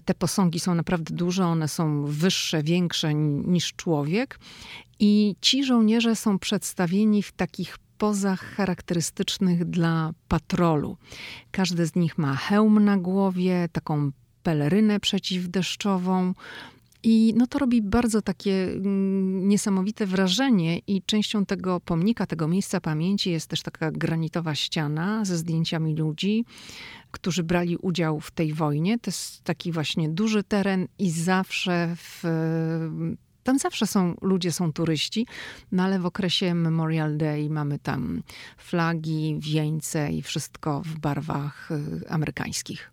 Te 0.05 0.15
posągi 0.15 0.61
są 0.61 0.75
naprawdę 0.75 1.15
duże, 1.15 1.47
one 1.47 1.69
są 1.69 2.05
wyższe, 2.05 2.63
większe 2.63 3.15
niż 3.15 3.73
człowiek. 3.73 4.39
I 4.99 5.37
ci 5.41 5.65
żołnierze 5.65 6.17
są 6.17 6.39
przedstawieni 6.39 7.23
w 7.23 7.33
takich 7.33 7.79
pozach 7.99 8.41
charakterystycznych 8.41 9.65
dla 9.65 10.13
patrolu. 10.29 10.97
Każdy 11.51 11.87
z 11.87 11.95
nich 11.95 12.19
ma 12.19 12.35
hełm 12.35 12.85
na 12.85 12.97
głowie, 12.97 13.69
taką 13.73 14.11
pelerynę 14.43 15.01
przeciwdeszczową, 15.01 16.35
i 17.03 17.35
no 17.37 17.47
to 17.47 17.59
robi 17.59 17.83
bardzo 17.83 18.23
takie 18.23 18.73
mm, 18.73 19.49
niesamowite 19.49 20.07
wrażenie 20.07 20.79
i 20.79 21.03
częścią 21.03 21.47
tego 21.47 21.81
pomnika, 21.81 22.27
tego 22.27 22.49
miejsca 22.49 22.81
pamięci 22.81 23.31
jest 23.31 23.47
też 23.47 23.63
taka 23.63 23.91
granitowa 23.91 24.55
ściana 24.55 25.25
ze 25.25 25.37
zdjęciami 25.37 25.97
ludzi, 25.97 26.45
którzy 27.11 27.43
brali 27.43 27.77
udział 27.77 28.21
w 28.21 28.31
tej 28.31 28.53
wojnie. 28.53 28.99
To 28.99 29.09
jest 29.09 29.45
taki 29.45 29.73
właśnie 29.73 30.09
duży 30.09 30.45
teren 30.45 30.89
i 30.99 31.11
zawsze 31.11 31.95
w 31.97 32.23
tam 33.43 33.59
zawsze 33.59 33.87
są 33.87 34.15
ludzie, 34.23 34.53
są 34.53 34.73
turyści, 34.73 35.27
no 35.73 35.83
ale 35.83 35.99
w 35.99 36.07
okresie 36.07 36.55
Memorial 36.55 37.17
Day 37.17 37.51
mamy 37.51 37.79
tam 37.79 38.23
flagi, 38.59 39.37
wieńce 39.41 40.13
i 40.13 40.23
wszystko 40.23 40.83
w 40.85 40.99
barwach 40.99 41.71
y, 41.71 42.09
amerykańskich. 42.09 42.91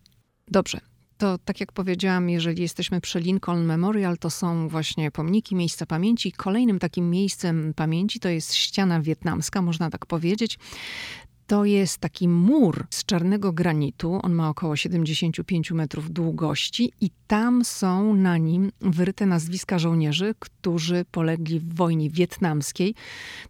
Dobrze, 0.48 0.80
to 1.18 1.38
tak 1.38 1.60
jak 1.60 1.72
powiedziałam, 1.72 2.30
jeżeli 2.30 2.62
jesteśmy 2.62 3.00
przy 3.00 3.20
Lincoln 3.20 3.64
Memorial, 3.64 4.18
to 4.18 4.30
są 4.30 4.68
właśnie 4.68 5.10
pomniki, 5.10 5.54
miejsca 5.54 5.86
pamięci. 5.86 6.32
Kolejnym 6.32 6.78
takim 6.78 7.10
miejscem 7.10 7.74
pamięci 7.76 8.20
to 8.20 8.28
jest 8.28 8.54
ściana 8.54 9.00
wietnamska, 9.00 9.62
można 9.62 9.90
tak 9.90 10.06
powiedzieć. 10.06 10.58
To 11.46 11.64
jest 11.64 11.98
taki 11.98 12.28
mur 12.28 12.86
z 12.90 13.04
czarnego 13.04 13.52
granitu. 13.52 14.20
On 14.22 14.32
ma 14.32 14.48
około 14.48 14.76
75 14.76 15.70
metrów 15.70 16.10
długości, 16.10 16.92
i 17.00 17.10
tam 17.26 17.64
są 17.64 18.14
na 18.14 18.38
nim 18.38 18.72
wyryte 18.80 19.26
nazwiska 19.26 19.78
żołnierzy, 19.78 20.34
którzy 20.38 21.04
polegli 21.10 21.60
w 21.60 21.74
wojnie 21.74 22.10
wietnamskiej. 22.10 22.94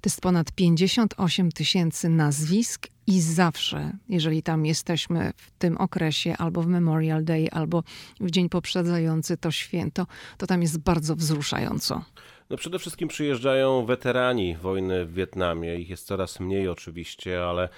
To 0.01 0.09
jest 0.09 0.21
ponad 0.21 0.53
58 0.53 1.53
tysięcy 1.53 2.09
nazwisk, 2.09 2.89
i 3.07 3.21
zawsze, 3.21 3.93
jeżeli 4.09 4.43
tam 4.43 4.67
jesteśmy 4.67 5.33
w 5.37 5.51
tym 5.59 5.77
okresie, 5.77 6.37
albo 6.39 6.63
w 6.63 6.67
Memorial 6.67 7.25
Day, 7.25 7.51
albo 7.51 7.83
w 8.21 8.31
dzień 8.31 8.49
poprzedzający 8.49 9.37
to 9.37 9.51
święto, 9.51 10.07
to 10.39 10.47
tam 10.47 10.63
jest 10.63 10.79
bardzo 10.79 11.17
wzruszająco. 11.17 12.05
No 12.51 12.57
przede 12.57 12.79
wszystkim 12.79 13.09
przyjeżdżają 13.09 13.85
weterani 13.85 14.57
wojny 14.57 15.07
w 15.07 15.15
Wietnamie. 15.15 15.77
Ich 15.77 15.91
jest 15.91 16.07
coraz 16.07 16.41
mniej 16.41 16.69
oczywiście, 16.69 17.45
ale 17.45 17.69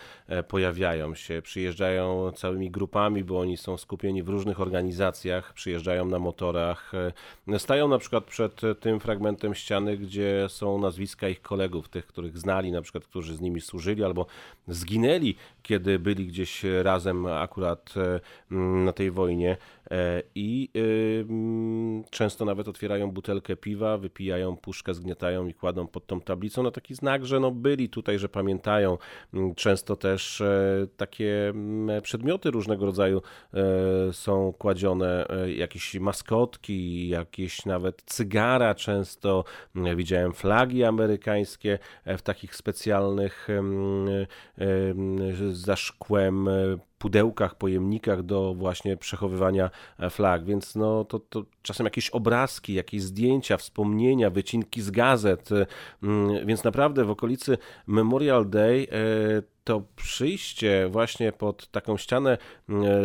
pojawiają 0.49 1.15
się. 1.15 1.43
Przyjeżdżają 1.43 2.33
całymi 2.33 2.71
grupami, 2.71 3.25
bo 3.25 3.41
oni 3.41 3.57
są 3.57 3.77
skupieni 3.77 4.23
w 4.23 4.29
różnych 4.29 4.61
organizacjach. 4.61 5.53
Przyjeżdżają 5.53 6.05
na 6.05 6.19
motorach. 6.19 6.93
E, 7.49 7.59
stają 7.59 7.89
na 7.89 7.99
przykład 7.99 8.25
przed 8.25 8.61
tym 8.81 9.01
fragmentem 9.01 9.55
ściany, 9.55 9.97
gdzie 9.97 10.47
są 10.49 10.79
nazwiska 10.79 11.29
ich 11.29 11.43
kolegów, 11.43 11.89
tych, 11.89 12.07
których 12.07 12.39
znali, 12.39 12.73
na 12.73 12.83
przykład, 12.83 13.05
którzy 13.05 13.37
z 13.37 13.41
nimi 13.41 13.61
służyli 13.61 14.05
albo 14.05 14.27
zginęli, 14.69 15.35
kiedy 15.63 15.99
byli 15.99 16.27
gdzieś 16.27 16.65
razem 16.83 17.27
akurat 17.27 17.95
e, 17.97 18.21
na 18.85 18.93
tej 18.93 19.11
wojnie. 19.11 19.57
I 20.35 20.71
często 22.11 22.45
nawet 22.45 22.69
otwierają 22.69 23.11
butelkę 23.11 23.57
piwa, 23.57 23.99
wypijają 23.99 24.57
puszkę 24.57 24.95
zgniatają 24.95 25.47
i 25.47 25.55
kładą 25.55 25.87
pod 25.87 26.07
tą 26.07 26.21
tablicą, 26.21 26.63
no 26.63 26.71
taki 26.71 26.95
znak, 26.95 27.27
że 27.27 27.41
no 27.41 27.51
byli 27.51 27.89
tutaj, 27.89 28.19
że 28.19 28.29
pamiętają. 28.29 28.99
Często 29.57 29.97
też 29.97 30.18
e, 30.41 30.87
takie 30.97 31.49
mm, 31.49 32.03
przedmioty 32.03 32.51
różnego 32.51 32.87
rodzaju 32.87 33.23
e, 33.55 33.63
są 34.13 34.53
kładzione, 34.59 35.29
e, 35.29 35.53
jakieś 35.53 35.95
maskotki, 35.95 37.09
jakieś 37.09 37.67
nawet 37.67 38.03
cygara 38.07 38.75
często. 38.75 39.45
Mm, 39.77 39.97
widziałem 39.97 40.33
flagi 40.33 40.85
amerykańskie 40.85 41.79
w 42.07 42.23
takich 42.23 42.57
specjalnych 42.57 43.49
za 45.51 45.77
szkłem 45.77 46.49
pudełkach, 46.99 47.55
pojemnikach 47.55 48.23
do 48.23 48.55
właśnie 48.55 48.97
przechowywania 48.97 49.71
e, 49.99 50.11
flag, 50.11 50.45
więc 50.45 50.77
no 50.77 51.05
to, 51.05 51.19
to 51.19 51.45
czasem 51.63 51.85
jakieś 51.85 52.11
obrazki, 52.11 52.75
jakieś 52.75 53.03
zdjęcia, 53.03 53.57
wspomnienia, 53.57 54.31
wycinki 54.31 54.83
z 54.83 54.91
gazet, 54.91 55.53
e, 55.53 55.67
mm, 56.03 56.47
więc 56.47 56.65
naprawdę 56.65 57.05
w 57.05 57.11
okolicy 57.11 57.59
Memorial 57.87 58.51
Day 58.51 58.87
e, 58.93 59.59
to 59.65 59.83
przyjście 59.97 60.89
właśnie 60.91 61.33
pod 61.33 61.71
taką 61.71 61.97
ścianę 61.97 62.39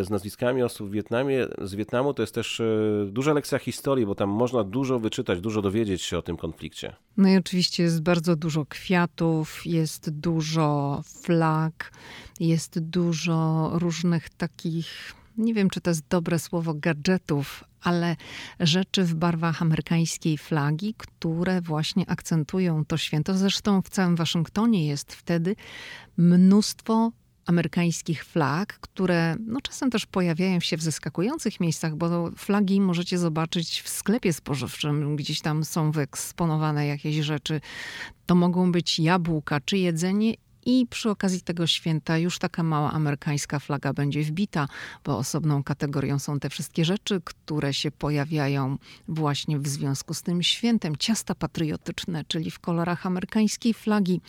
z 0.02 0.10
nazwiskami 0.10 0.64
osób 0.64 0.90
w 0.90 0.92
Wietnamie, 0.92 1.48
z 1.62 1.76
Wietnamu 1.76 2.14
to 2.14 2.24
jest 2.24 2.36
też 2.36 2.62
duża 3.08 3.34
lekcja 3.34 3.60
historii, 3.60 4.06
bo 4.06 4.16
tam 4.16 4.30
można 4.30 4.64
dużo 4.64 5.00
wyczytać, 5.00 5.42
dużo 5.42 5.62
dowiedzieć 5.62 6.02
się 6.02 6.18
o 6.18 6.22
tym 6.22 6.38
konflikcie. 6.38 6.96
No 7.18 7.30
i 7.30 7.38
oczywiście 7.38 7.84
jest 7.84 8.02
bardzo 8.02 8.36
dużo 8.36 8.66
kwiatów, 8.66 9.66
jest 9.66 10.10
dużo 10.10 11.02
flag, 11.24 11.92
jest 12.40 12.80
dużo 12.80 13.70
różnych 13.84 14.30
takich, 14.30 15.14
nie 15.38 15.54
wiem 15.54 15.70
czy 15.70 15.82
to 15.82 15.90
jest 15.90 16.08
dobre 16.08 16.40
słowo, 16.40 16.74
gadżetów, 16.74 17.64
ale 17.82 18.16
rzeczy 18.60 19.04
w 19.04 19.16
barwach 19.16 19.62
amerykańskiej 19.62 20.38
flagi, 20.38 20.96
które 20.98 21.62
właśnie 21.62 22.10
akcentują 22.10 22.86
to 22.86 22.98
święto. 22.98 23.38
Zresztą 23.38 23.82
w 23.82 23.90
całym 23.90 24.16
Waszyngtonie 24.16 24.88
jest 24.88 25.14
wtedy 25.14 25.56
mnóstwo 26.18 27.12
amerykańskich 27.46 28.26
flag, 28.26 28.80
które 28.80 29.36
no, 29.48 29.62
czasem 29.62 29.90
też 29.90 30.06
pojawiają 30.06 30.60
się 30.60 30.78
w 30.78 30.82
zaskakujących 30.82 31.60
miejscach, 31.60 31.96
bo 31.96 32.32
flagi 32.32 32.82
możecie 32.82 33.18
zobaczyć 33.18 33.82
w 33.82 33.90
sklepie 33.90 34.34
spożywczym, 34.34 35.16
gdzieś 35.16 35.42
tam 35.42 35.66
są 35.66 35.92
wyeksponowane 35.92 36.88
jakieś 36.88 37.16
rzeczy. 37.16 37.62
To 38.26 38.36
mogą 38.36 38.72
być 38.72 39.00
jabłka 39.00 39.60
czy 39.60 39.78
jedzenie 39.78 40.34
i 40.66 40.88
przy 40.90 41.10
okazji 41.10 41.42
tego 41.42 41.68
święta 41.68 42.18
już 42.18 42.40
taka 42.40 42.64
mała 42.64 42.92
amerykańska 42.92 43.60
flaga 43.60 43.94
będzie 43.94 44.24
wbita, 44.24 44.68
bo 45.04 45.18
osobną 45.18 45.64
kategorią 45.64 46.20
są 46.20 46.40
te 46.40 46.50
wszystkie 46.50 46.86
rzeczy, 46.86 47.22
które 47.24 47.74
się 47.74 47.92
pojawiają 47.92 48.78
właśnie 49.08 49.60
w 49.60 49.68
związku 49.68 50.14
z 50.14 50.22
tym 50.22 50.44
świętem. 50.44 50.96
Ciasta 50.96 51.36
patriotyczne, 51.36 52.24
czyli 52.28 52.52
w 52.52 52.60
kolorach 52.60 53.06
amerykańskiej 53.06 53.74
flagi. 53.74 54.22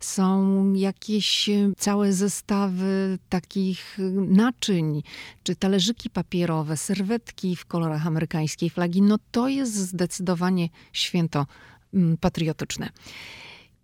Są 0.00 0.72
jakieś 0.72 1.50
całe 1.76 2.12
zestawy 2.12 3.18
takich 3.28 3.98
naczyń, 4.28 5.02
czy 5.42 5.56
talerzyki 5.56 6.10
papierowe, 6.10 6.76
serwetki 6.76 7.56
w 7.56 7.66
kolorach 7.66 8.06
amerykańskiej 8.06 8.70
flagi. 8.70 9.02
No 9.02 9.18
to 9.30 9.48
jest 9.48 9.74
zdecydowanie 9.74 10.68
święto 10.92 11.46
mm, 11.94 12.16
patriotyczne. 12.16 12.90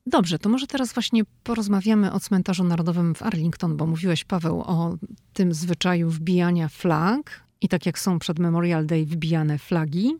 Dobrze, 0.09 0.39
to 0.39 0.49
może 0.49 0.67
teraz 0.67 0.93
właśnie 0.93 1.23
porozmawiamy 1.45 2.13
o 2.13 2.21
cmentarzu 2.21 2.65
narodowym 2.65 3.15
w 3.15 3.23
Arlington, 3.23 3.77
bo 3.77 3.87
mówiłeś, 3.87 4.25
Paweł, 4.25 4.61
o 4.61 4.97
tym 5.33 5.55
zwyczaju 5.55 6.11
wbijania 6.11 6.69
flag. 6.69 7.49
I 7.61 7.69
tak 7.69 7.87
jak 7.87 7.99
są 7.99 8.19
przed 8.19 8.39
Memorial 8.39 8.87
Day 8.87 9.07
wbijane 9.07 9.59
flagi 9.59 10.17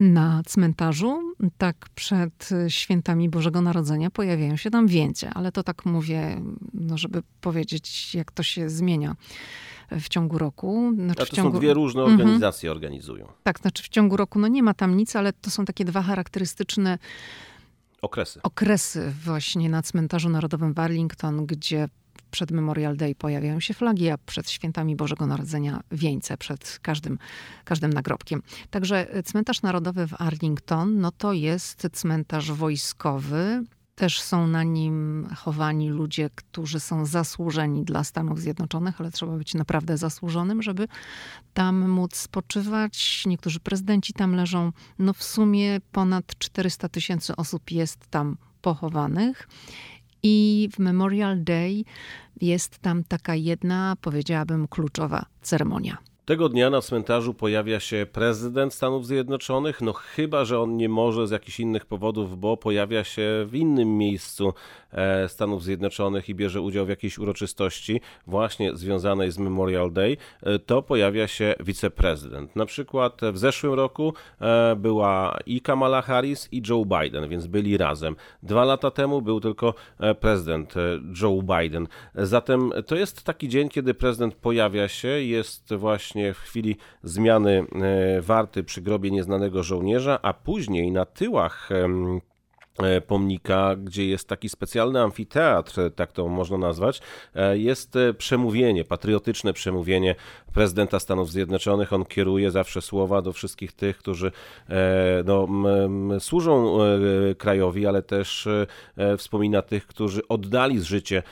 na 0.00 0.42
cmentarzu, 0.46 1.34
tak 1.58 1.76
przed 1.94 2.48
świętami 2.68 3.28
Bożego 3.28 3.60
Narodzenia 3.60 4.10
pojawiają 4.10 4.56
się 4.56 4.70
tam 4.70 4.86
więcej, 4.86 5.30
ale 5.34 5.52
to 5.52 5.62
tak 5.62 5.86
mówię, 5.86 6.42
no 6.74 6.98
żeby 6.98 7.22
powiedzieć, 7.40 8.14
jak 8.14 8.32
to 8.32 8.42
się 8.42 8.70
zmienia 8.70 9.16
w 9.90 10.08
ciągu 10.08 10.38
roku. 10.38 10.92
Znaczy, 10.94 11.22
A 11.22 11.26
to 11.26 11.36
ciągu... 11.36 11.52
są 11.52 11.58
dwie 11.58 11.74
różne 11.74 12.02
mhm. 12.02 12.20
organizacje 12.20 12.70
mhm. 12.70 12.76
organizują. 12.76 13.26
Tak, 13.42 13.60
znaczy 13.60 13.82
w 13.82 13.88
ciągu 13.88 14.16
roku 14.16 14.38
no 14.38 14.48
nie 14.48 14.62
ma 14.62 14.74
tam 14.74 14.96
nic, 14.96 15.16
ale 15.16 15.32
to 15.32 15.50
są 15.50 15.64
takie 15.64 15.84
dwa 15.84 16.02
charakterystyczne 16.02 16.98
Okresy. 18.02 18.42
Okresy 18.42 19.12
właśnie 19.24 19.68
na 19.68 19.82
cmentarzu 19.82 20.28
narodowym 20.28 20.74
w 20.74 20.78
Arlington, 20.78 21.46
gdzie 21.46 21.88
przed 22.30 22.50
Memorial 22.50 22.96
Day 22.96 23.14
pojawiają 23.14 23.60
się 23.60 23.74
flagi, 23.74 24.10
a 24.10 24.18
przed 24.18 24.50
świętami 24.50 24.96
Bożego 24.96 25.26
Narodzenia 25.26 25.80
wieńce, 25.92 26.36
przed 26.36 26.78
każdym, 26.82 27.18
każdym 27.64 27.92
nagrobkiem. 27.92 28.42
Także 28.70 29.06
cmentarz 29.24 29.62
narodowy 29.62 30.06
w 30.06 30.14
Arlington, 30.18 31.00
no 31.00 31.10
to 31.10 31.32
jest 31.32 31.88
cmentarz 31.92 32.52
wojskowy, 32.52 33.64
też 34.00 34.20
są 34.20 34.46
na 34.46 34.62
nim 34.62 35.28
chowani 35.36 35.88
ludzie, 35.88 36.30
którzy 36.34 36.80
są 36.80 37.06
zasłużeni 37.06 37.84
dla 37.84 38.04
Stanów 38.04 38.40
Zjednoczonych, 38.40 39.00
ale 39.00 39.10
trzeba 39.10 39.36
być 39.36 39.54
naprawdę 39.54 39.98
zasłużonym, 39.98 40.62
żeby 40.62 40.88
tam 41.54 41.88
móc 41.88 42.16
spoczywać. 42.16 43.22
Niektórzy 43.26 43.60
prezydenci 43.60 44.12
tam 44.12 44.34
leżą. 44.34 44.72
No 44.98 45.12
w 45.12 45.22
sumie 45.22 45.80
ponad 45.92 46.38
400 46.38 46.88
tysięcy 46.88 47.36
osób 47.36 47.70
jest 47.70 48.06
tam 48.06 48.36
pochowanych. 48.62 49.48
I 50.22 50.68
w 50.72 50.78
Memorial 50.78 51.44
Day 51.44 51.84
jest 52.40 52.78
tam 52.78 53.04
taka 53.04 53.34
jedna, 53.34 53.96
powiedziałabym, 54.00 54.68
kluczowa 54.68 55.26
ceremonia. 55.42 56.09
Tego 56.24 56.48
dnia 56.48 56.70
na 56.70 56.80
cmentarzu 56.80 57.34
pojawia 57.34 57.80
się 57.80 58.06
prezydent 58.12 58.74
Stanów 58.74 59.06
Zjednoczonych, 59.06 59.80
no 59.80 59.92
chyba, 59.92 60.44
że 60.44 60.60
on 60.60 60.76
nie 60.76 60.88
może 60.88 61.26
z 61.26 61.30
jakichś 61.30 61.60
innych 61.60 61.86
powodów, 61.86 62.38
bo 62.38 62.56
pojawia 62.56 63.04
się 63.04 63.46
w 63.46 63.54
innym 63.54 63.98
miejscu 63.98 64.54
Stanów 65.28 65.64
Zjednoczonych 65.64 66.28
i 66.28 66.34
bierze 66.34 66.60
udział 66.60 66.86
w 66.86 66.88
jakiejś 66.88 67.18
uroczystości 67.18 68.00
właśnie 68.26 68.76
związanej 68.76 69.30
z 69.30 69.38
Memorial 69.38 69.92
Day, 69.92 70.16
e, 70.42 70.58
to 70.58 70.82
pojawia 70.82 71.28
się 71.28 71.54
wiceprezydent. 71.60 72.56
Na 72.56 72.66
przykład 72.66 73.20
w 73.32 73.38
zeszłym 73.38 73.74
roku 73.74 74.14
e, 74.40 74.76
była 74.76 75.38
i 75.46 75.60
Kamala 75.60 76.02
Harris 76.02 76.48
i 76.52 76.62
Joe 76.68 76.84
Biden, 76.84 77.28
więc 77.28 77.46
byli 77.46 77.76
razem. 77.76 78.16
Dwa 78.42 78.64
lata 78.64 78.90
temu 78.90 79.22
był 79.22 79.40
tylko 79.40 79.74
prezydent 80.20 80.74
Joe 81.22 81.42
Biden. 81.42 81.88
Zatem 82.14 82.72
to 82.86 82.96
jest 82.96 83.24
taki 83.24 83.48
dzień, 83.48 83.68
kiedy 83.68 83.94
prezydent 83.94 84.34
pojawia 84.34 84.88
się, 84.88 85.08
jest 85.08 85.74
właśnie 85.74 86.34
w 86.34 86.38
chwili 86.38 86.76
zmiany 87.02 87.64
e, 87.72 88.20
warty 88.20 88.64
przy 88.64 88.82
grobie 88.82 89.10
nieznanego 89.10 89.62
żołnierza, 89.62 90.18
a 90.22 90.32
później 90.32 90.92
na 90.92 91.04
tyłach 91.04 91.70
E, 91.70 91.88
pomnika, 93.06 93.76
gdzie 93.76 94.06
jest 94.06 94.28
taki 94.28 94.48
specjalny 94.48 95.00
amfiteatr, 95.00 95.74
tak 95.96 96.12
to 96.12 96.28
można 96.28 96.58
nazwać, 96.58 97.00
e, 97.34 97.58
jest 97.58 97.96
e, 97.96 98.14
przemówienie, 98.14 98.84
patriotyczne 98.84 99.52
przemówienie 99.52 100.14
prezydenta 100.54 101.00
Stanów 101.00 101.30
Zjednoczonych. 101.30 101.92
On 101.92 102.04
kieruje 102.04 102.50
zawsze 102.50 102.82
słowa 102.82 103.22
do 103.22 103.32
wszystkich 103.32 103.72
tych, 103.72 103.98
którzy 103.98 104.32
no, 105.24 105.48
służą 106.18 106.78
krajowi, 107.38 107.86
ale 107.86 108.02
też 108.02 108.48
wspomina 109.18 109.62
tych, 109.62 109.86
którzy 109.86 110.28
oddali 110.28 110.80
życie 110.80 111.22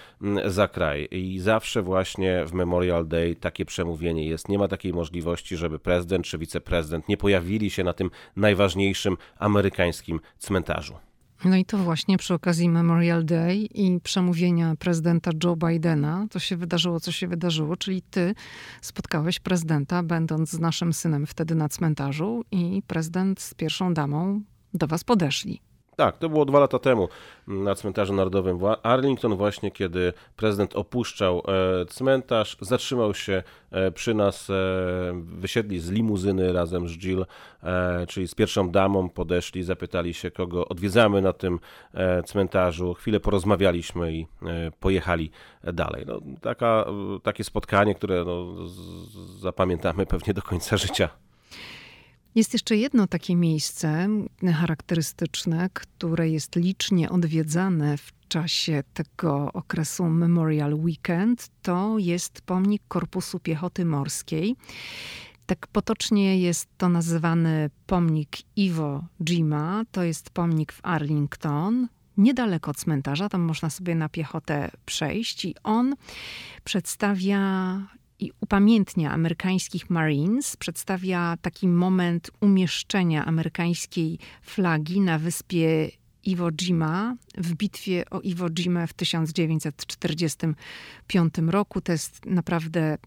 za 0.44 0.68
kraj. 0.68 1.08
I 1.10 1.38
zawsze 1.40 1.82
właśnie 1.82 2.44
w 2.46 2.52
Memorial 2.52 3.08
Day 3.08 3.34
takie 3.34 3.64
przemówienie 3.64 4.28
jest. 4.28 4.48
Nie 4.48 4.58
ma 4.58 4.68
takiej 4.68 4.92
możliwości, 4.92 5.56
żeby 5.56 5.78
prezydent 5.78 6.26
czy 6.26 6.38
wiceprezydent 6.38 7.08
nie 7.08 7.16
pojawili 7.16 7.70
się 7.70 7.84
na 7.84 7.92
tym 7.92 8.10
najważniejszym 8.36 9.16
amerykańskim 9.38 10.20
cmentarzu. 10.38 11.07
No 11.44 11.56
i 11.56 11.64
to 11.64 11.78
właśnie 11.78 12.18
przy 12.18 12.34
okazji 12.34 12.68
Memorial 12.68 13.24
Day 13.24 13.56
i 13.56 14.00
przemówienia 14.00 14.74
prezydenta 14.78 15.30
Joe 15.44 15.56
Bidena 15.56 16.26
to 16.30 16.38
się 16.38 16.56
wydarzyło, 16.56 17.00
co 17.00 17.12
się 17.12 17.28
wydarzyło, 17.28 17.76
czyli 17.76 18.02
ty 18.02 18.34
spotkałeś 18.80 19.40
prezydenta, 19.40 20.02
będąc 20.02 20.50
z 20.50 20.58
naszym 20.58 20.92
synem 20.92 21.26
wtedy 21.26 21.54
na 21.54 21.68
cmentarzu 21.68 22.44
i 22.50 22.82
prezydent 22.86 23.40
z 23.40 23.54
pierwszą 23.54 23.94
damą 23.94 24.42
do 24.74 24.86
was 24.86 25.04
podeszli. 25.04 25.67
Tak, 25.98 26.18
to 26.18 26.28
było 26.28 26.44
dwa 26.44 26.60
lata 26.60 26.78
temu 26.78 27.08
na 27.46 27.74
cmentarzu 27.74 28.14
narodowym 28.14 28.58
w 28.58 28.76
Arlington, 28.82 29.36
właśnie 29.36 29.70
kiedy 29.70 30.12
prezydent 30.36 30.76
opuszczał 30.76 31.42
e, 31.82 31.86
cmentarz, 31.86 32.56
zatrzymał 32.60 33.14
się 33.14 33.42
e, 33.70 33.90
przy 33.90 34.14
nas, 34.14 34.50
e, 34.50 34.54
wysiedli 35.24 35.80
z 35.80 35.90
limuzyny 35.90 36.52
razem 36.52 36.88
z 36.88 36.92
Jill, 36.92 37.26
czyli 38.08 38.28
z 38.28 38.34
pierwszą 38.34 38.70
damą, 38.70 39.08
podeszli, 39.08 39.62
zapytali 39.62 40.14
się, 40.14 40.30
kogo 40.30 40.68
odwiedzamy 40.68 41.22
na 41.22 41.32
tym 41.32 41.60
cmentarzu. 42.26 42.94
Chwilę 42.94 43.20
porozmawialiśmy 43.20 44.12
i 44.12 44.26
pojechali 44.80 45.30
dalej. 45.72 46.04
No, 46.06 46.20
taka, 46.40 46.84
takie 47.22 47.44
spotkanie, 47.44 47.94
które 47.94 48.24
no, 48.24 48.46
zapamiętamy 49.38 50.06
pewnie 50.06 50.34
do 50.34 50.42
końca 50.42 50.76
życia. 50.76 51.08
Jest 52.34 52.52
jeszcze 52.52 52.76
jedno 52.76 53.06
takie 53.06 53.36
miejsce 53.36 54.08
charakterystyczne, 54.54 55.70
które 55.72 56.28
jest 56.28 56.56
licznie 56.56 57.10
odwiedzane 57.10 57.98
w 57.98 58.12
czasie 58.28 58.82
tego 58.94 59.52
okresu 59.52 60.04
Memorial 60.04 60.74
Weekend. 60.74 61.48
To 61.62 61.98
jest 61.98 62.40
pomnik 62.40 62.82
Korpusu 62.88 63.40
Piechoty 63.40 63.84
Morskiej. 63.84 64.56
Tak 65.46 65.66
potocznie 65.66 66.40
jest 66.40 66.68
to 66.78 66.88
nazywany 66.88 67.70
pomnik 67.86 68.36
Iwo 68.56 69.04
Jima. 69.24 69.82
To 69.92 70.02
jest 70.02 70.30
pomnik 70.30 70.72
w 70.72 70.80
Arlington, 70.82 71.88
niedaleko 72.16 72.74
cmentarza. 72.74 73.28
Tam 73.28 73.40
można 73.40 73.70
sobie 73.70 73.94
na 73.94 74.08
piechotę 74.08 74.70
przejść 74.86 75.44
i 75.44 75.54
on 75.62 75.94
przedstawia 76.64 77.40
i 78.18 78.32
upamiętnia 78.40 79.12
amerykańskich 79.12 79.90
Marines, 79.90 80.56
przedstawia 80.56 81.36
taki 81.42 81.68
moment 81.68 82.30
umieszczenia 82.40 83.24
amerykańskiej 83.24 84.18
flagi 84.42 85.00
na 85.00 85.18
wyspie 85.18 85.90
Iwo 86.28 86.52
Jima 86.52 87.16
w 87.38 87.54
bitwie 87.54 88.10
o 88.10 88.20
Iwo 88.20 88.50
Jimę 88.50 88.86
w 88.86 88.92
1945 88.92 91.34
roku. 91.46 91.80
To 91.80 91.92
jest 91.92 92.26
naprawdę 92.26 92.80
mm, 92.80 92.98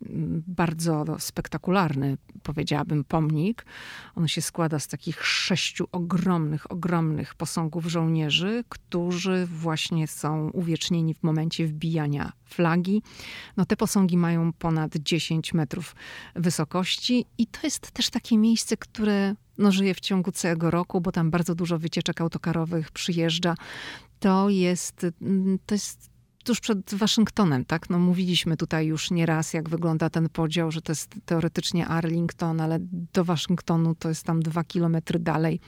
bardzo 0.47 1.05
spektakularny, 1.19 2.17
powiedziałabym, 2.43 3.03
pomnik. 3.03 3.65
On 4.15 4.27
się 4.27 4.41
składa 4.41 4.79
z 4.79 4.87
takich 4.87 5.25
sześciu 5.25 5.87
ogromnych, 5.91 6.71
ogromnych 6.71 7.35
posągów 7.35 7.85
żołnierzy, 7.85 8.63
którzy 8.69 9.45
właśnie 9.45 10.07
są 10.07 10.49
uwiecznieni 10.49 11.13
w 11.13 11.23
momencie 11.23 11.67
wbijania 11.67 12.31
flagi. 12.45 13.01
No, 13.57 13.65
te 13.65 13.75
posągi 13.75 14.17
mają 14.17 14.53
ponad 14.53 14.95
10 14.95 15.53
metrów 15.53 15.95
wysokości 16.35 17.25
i 17.37 17.47
to 17.47 17.59
jest 17.63 17.91
też 17.91 18.09
takie 18.09 18.37
miejsce, 18.37 18.77
które 18.77 19.35
no, 19.61 19.71
żyje 19.71 19.93
w 19.93 19.99
ciągu 19.99 20.31
całego 20.31 20.71
roku, 20.71 21.01
bo 21.01 21.11
tam 21.11 21.31
bardzo 21.31 21.55
dużo 21.55 21.79
wycieczek 21.79 22.21
autokarowych 22.21 22.91
przyjeżdża. 22.91 23.55
To 24.19 24.49
jest, 24.49 25.05
mm, 25.21 25.59
to 25.65 25.75
jest 25.75 26.11
tuż 26.43 26.59
przed 26.59 26.93
Waszyngtonem, 26.93 27.65
tak? 27.65 27.89
No 27.89 27.99
mówiliśmy 27.99 28.57
tutaj 28.57 28.87
już 28.87 29.11
nieraz, 29.11 29.53
jak 29.53 29.69
wygląda 29.69 30.09
ten 30.09 30.29
podział, 30.29 30.71
że 30.71 30.81
to 30.81 30.91
jest 30.91 31.15
teoretycznie 31.25 31.87
Arlington, 31.87 32.61
ale 32.61 32.77
do 33.13 33.25
Waszyngtonu 33.25 33.95
to 33.95 34.09
jest 34.09 34.23
tam 34.23 34.43
dwa 34.43 34.63
kilometry 34.63 35.19
dalej. 35.19 35.59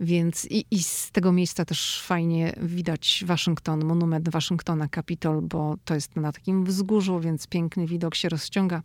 Więc 0.00 0.44
i, 0.50 0.64
i 0.70 0.82
z 0.82 1.10
tego 1.10 1.32
miejsca 1.32 1.64
też 1.64 2.02
fajnie 2.02 2.52
widać 2.62 3.24
Waszyngton, 3.26 3.84
monument 3.84 4.28
Waszyngtona, 4.28 4.88
Capitol, 4.94 5.42
bo 5.42 5.76
to 5.84 5.94
jest 5.94 6.16
na 6.16 6.32
takim 6.32 6.64
wzgórzu, 6.64 7.20
więc 7.20 7.46
piękny 7.46 7.86
widok 7.86 8.14
się 8.14 8.28
rozciąga. 8.28 8.82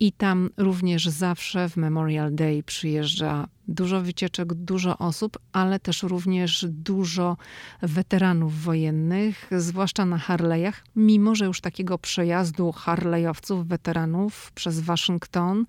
I 0.00 0.12
tam 0.12 0.50
również 0.56 1.06
zawsze 1.06 1.68
w 1.68 1.76
Memorial 1.76 2.34
Day 2.34 2.62
przyjeżdża 2.62 3.48
dużo 3.68 4.00
wycieczek, 4.00 4.54
dużo 4.54 4.98
osób, 4.98 5.38
ale 5.52 5.80
też 5.80 6.02
również 6.02 6.66
dużo 6.68 7.36
weteranów 7.82 8.62
wojennych, 8.62 9.50
zwłaszcza 9.56 10.04
na 10.06 10.18
Harley'ach, 10.18 10.72
mimo 10.96 11.34
że 11.34 11.44
już 11.44 11.60
takiego 11.60 11.98
przejazdu 11.98 12.70
Harley'owców, 12.70 13.64
weteranów 13.64 14.52
przez 14.52 14.80
Waszyngton, 14.80 15.66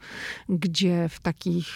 gdzie 0.49 1.09
w 1.09 1.19
takich 1.19 1.67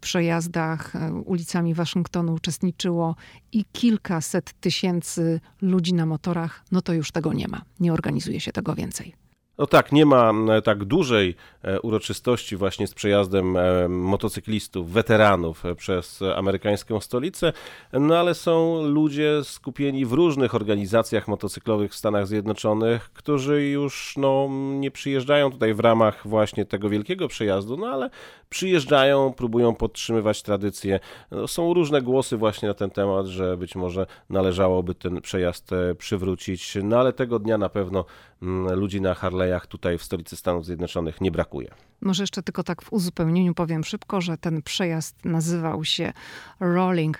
przejazdach 0.00 0.96
e, 0.96 1.12
ulicami 1.12 1.74
Waszyngtonu 1.74 2.34
uczestniczyło 2.34 3.16
i 3.52 3.64
kilkaset 3.72 4.60
tysięcy 4.60 5.40
ludzi 5.62 5.94
na 5.94 6.06
motorach, 6.06 6.64
no 6.72 6.82
to 6.82 6.92
już 6.92 7.12
tego 7.12 7.32
nie 7.32 7.48
ma. 7.48 7.62
Nie 7.80 7.92
organizuje 7.92 8.40
się 8.40 8.52
tego 8.52 8.74
więcej. 8.74 9.27
No 9.58 9.66
tak, 9.66 9.92
nie 9.92 10.06
ma 10.06 10.32
e, 10.50 10.62
tak 10.62 10.84
dużej 10.84 11.34
e, 11.62 11.80
uroczystości 11.80 12.56
właśnie 12.56 12.86
z 12.86 12.94
przejazdem 12.94 13.56
e, 13.56 13.88
motocyklistów, 13.88 14.92
weteranów 14.92 15.62
przez 15.76 16.22
amerykańską 16.36 17.00
stolicę, 17.00 17.52
no 17.92 18.18
ale 18.18 18.34
są 18.34 18.82
ludzie 18.82 19.40
skupieni 19.44 20.06
w 20.06 20.12
różnych 20.12 20.54
organizacjach 20.54 21.28
motocyklowych 21.28 21.92
w 21.92 21.96
Stanach 21.96 22.26
Zjednoczonych, 22.26 23.10
którzy 23.12 23.62
już 23.62 24.14
no, 24.16 24.48
nie 24.78 24.90
przyjeżdżają 24.90 25.50
tutaj 25.50 25.74
w 25.74 25.80
ramach 25.80 26.28
właśnie 26.28 26.66
tego 26.66 26.88
wielkiego 26.88 27.28
przejazdu, 27.28 27.76
no 27.76 27.86
ale 27.86 28.10
przyjeżdżają, 28.48 29.32
próbują 29.32 29.74
podtrzymywać 29.74 30.42
tradycję. 30.42 31.00
No, 31.30 31.48
są 31.48 31.74
różne 31.74 32.02
głosy 32.02 32.36
właśnie 32.36 32.68
na 32.68 32.74
ten 32.74 32.90
temat, 32.90 33.26
że 33.26 33.56
być 33.56 33.76
może 33.76 34.06
należałoby 34.30 34.94
ten 34.94 35.20
przejazd 35.20 35.70
przywrócić, 35.98 36.78
no 36.82 36.98
ale 36.98 37.12
tego 37.12 37.38
dnia 37.38 37.58
na 37.58 37.68
pewno 37.68 38.04
ludzi 38.76 39.00
na 39.00 39.14
Harley 39.14 39.48
kolejach 39.48 39.66
tutaj 39.66 39.98
w 39.98 40.02
stolicy 40.02 40.36
Stanów 40.36 40.66
Zjednoczonych 40.66 41.20
nie 41.20 41.30
brakuje. 41.30 41.70
Może 42.00 42.22
jeszcze 42.22 42.42
tylko 42.42 42.62
tak 42.62 42.82
w 42.82 42.92
uzupełnieniu 42.92 43.54
powiem 43.54 43.84
szybko, 43.84 44.20
że 44.20 44.38
ten 44.38 44.62
przejazd 44.62 45.24
nazywał 45.24 45.84
się 45.84 46.12
Rolling 46.60 47.18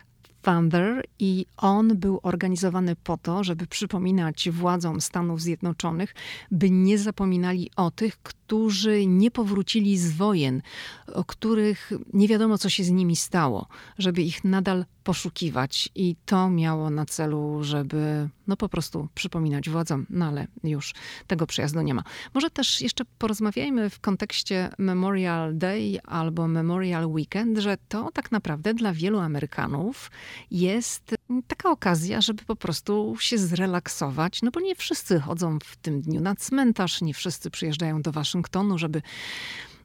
Thunder 0.49 1.05
i 1.19 1.47
on 1.57 1.97
był 1.97 2.21
organizowany 2.23 2.97
po 2.97 3.17
to, 3.17 3.45
żeby 3.45 3.67
przypominać 3.67 4.51
władzom 4.51 5.01
Stanów 5.01 5.43
Zjednoczonych, 5.43 6.15
by 6.51 6.71
nie 6.71 6.99
zapominali 6.99 7.71
o 7.77 7.91
tych, 7.91 8.23
którzy 8.23 9.07
nie 9.07 9.31
powrócili 9.31 9.99
z 9.99 10.13
wojen, 10.13 10.63
o 11.15 11.25
których 11.25 11.93
nie 12.13 12.29
wiadomo, 12.29 12.59
co 12.59 12.69
się 12.69 12.85
z 12.85 12.91
nimi 12.91 13.17
stało, 13.17 13.67
żeby 13.99 14.23
ich 14.23 14.45
nadal 14.45 14.85
poszukiwać. 15.05 15.89
I 15.95 16.17
to 16.27 16.51
miało 16.51 16.91
na 16.91 17.07
celu, 17.07 17.65
żeby 17.65 18.29
no 18.47 18.57
po 18.57 18.69
prostu 18.69 19.09
przypominać 19.15 19.71
władzom, 19.71 20.07
no 20.11 20.27
ale 20.27 20.47
już 20.65 20.95
tego 21.27 21.47
przejazdu 21.47 21.83
nie 21.83 21.95
ma. 21.95 22.03
Może 22.35 22.51
też 22.51 22.81
jeszcze 22.81 23.05
porozmawiajmy 23.19 23.91
w 23.91 24.01
kontekście 24.01 24.71
Memorial 24.79 25.59
Day 25.59 26.01
albo 26.05 26.49
Memorial 26.49 27.07
Weekend, 27.07 27.59
że 27.59 27.77
to 27.89 28.11
tak 28.13 28.33
naprawdę 28.33 28.75
dla 28.75 28.93
wielu 28.93 29.19
Amerykanów 29.19 30.11
jest 30.51 31.15
taka 31.47 31.71
okazja, 31.71 32.21
żeby 32.21 32.45
po 32.45 32.57
prostu 32.57 33.17
się 33.21 33.39
zrelaksować, 33.39 34.43
no 34.43 34.51
bo 34.51 34.61
nie 34.61 34.75
wszyscy 34.75 35.21
chodzą 35.21 35.59
w 35.65 35.77
tym 35.77 36.01
dniu 36.01 36.21
na 36.21 36.35
cmentarz, 36.35 37.01
nie 37.01 37.15
wszyscy 37.15 37.51
przyjeżdżają 37.51 38.03
do 38.03 38.13
Waszyngtonu, 38.13 38.79
żeby 38.79 39.03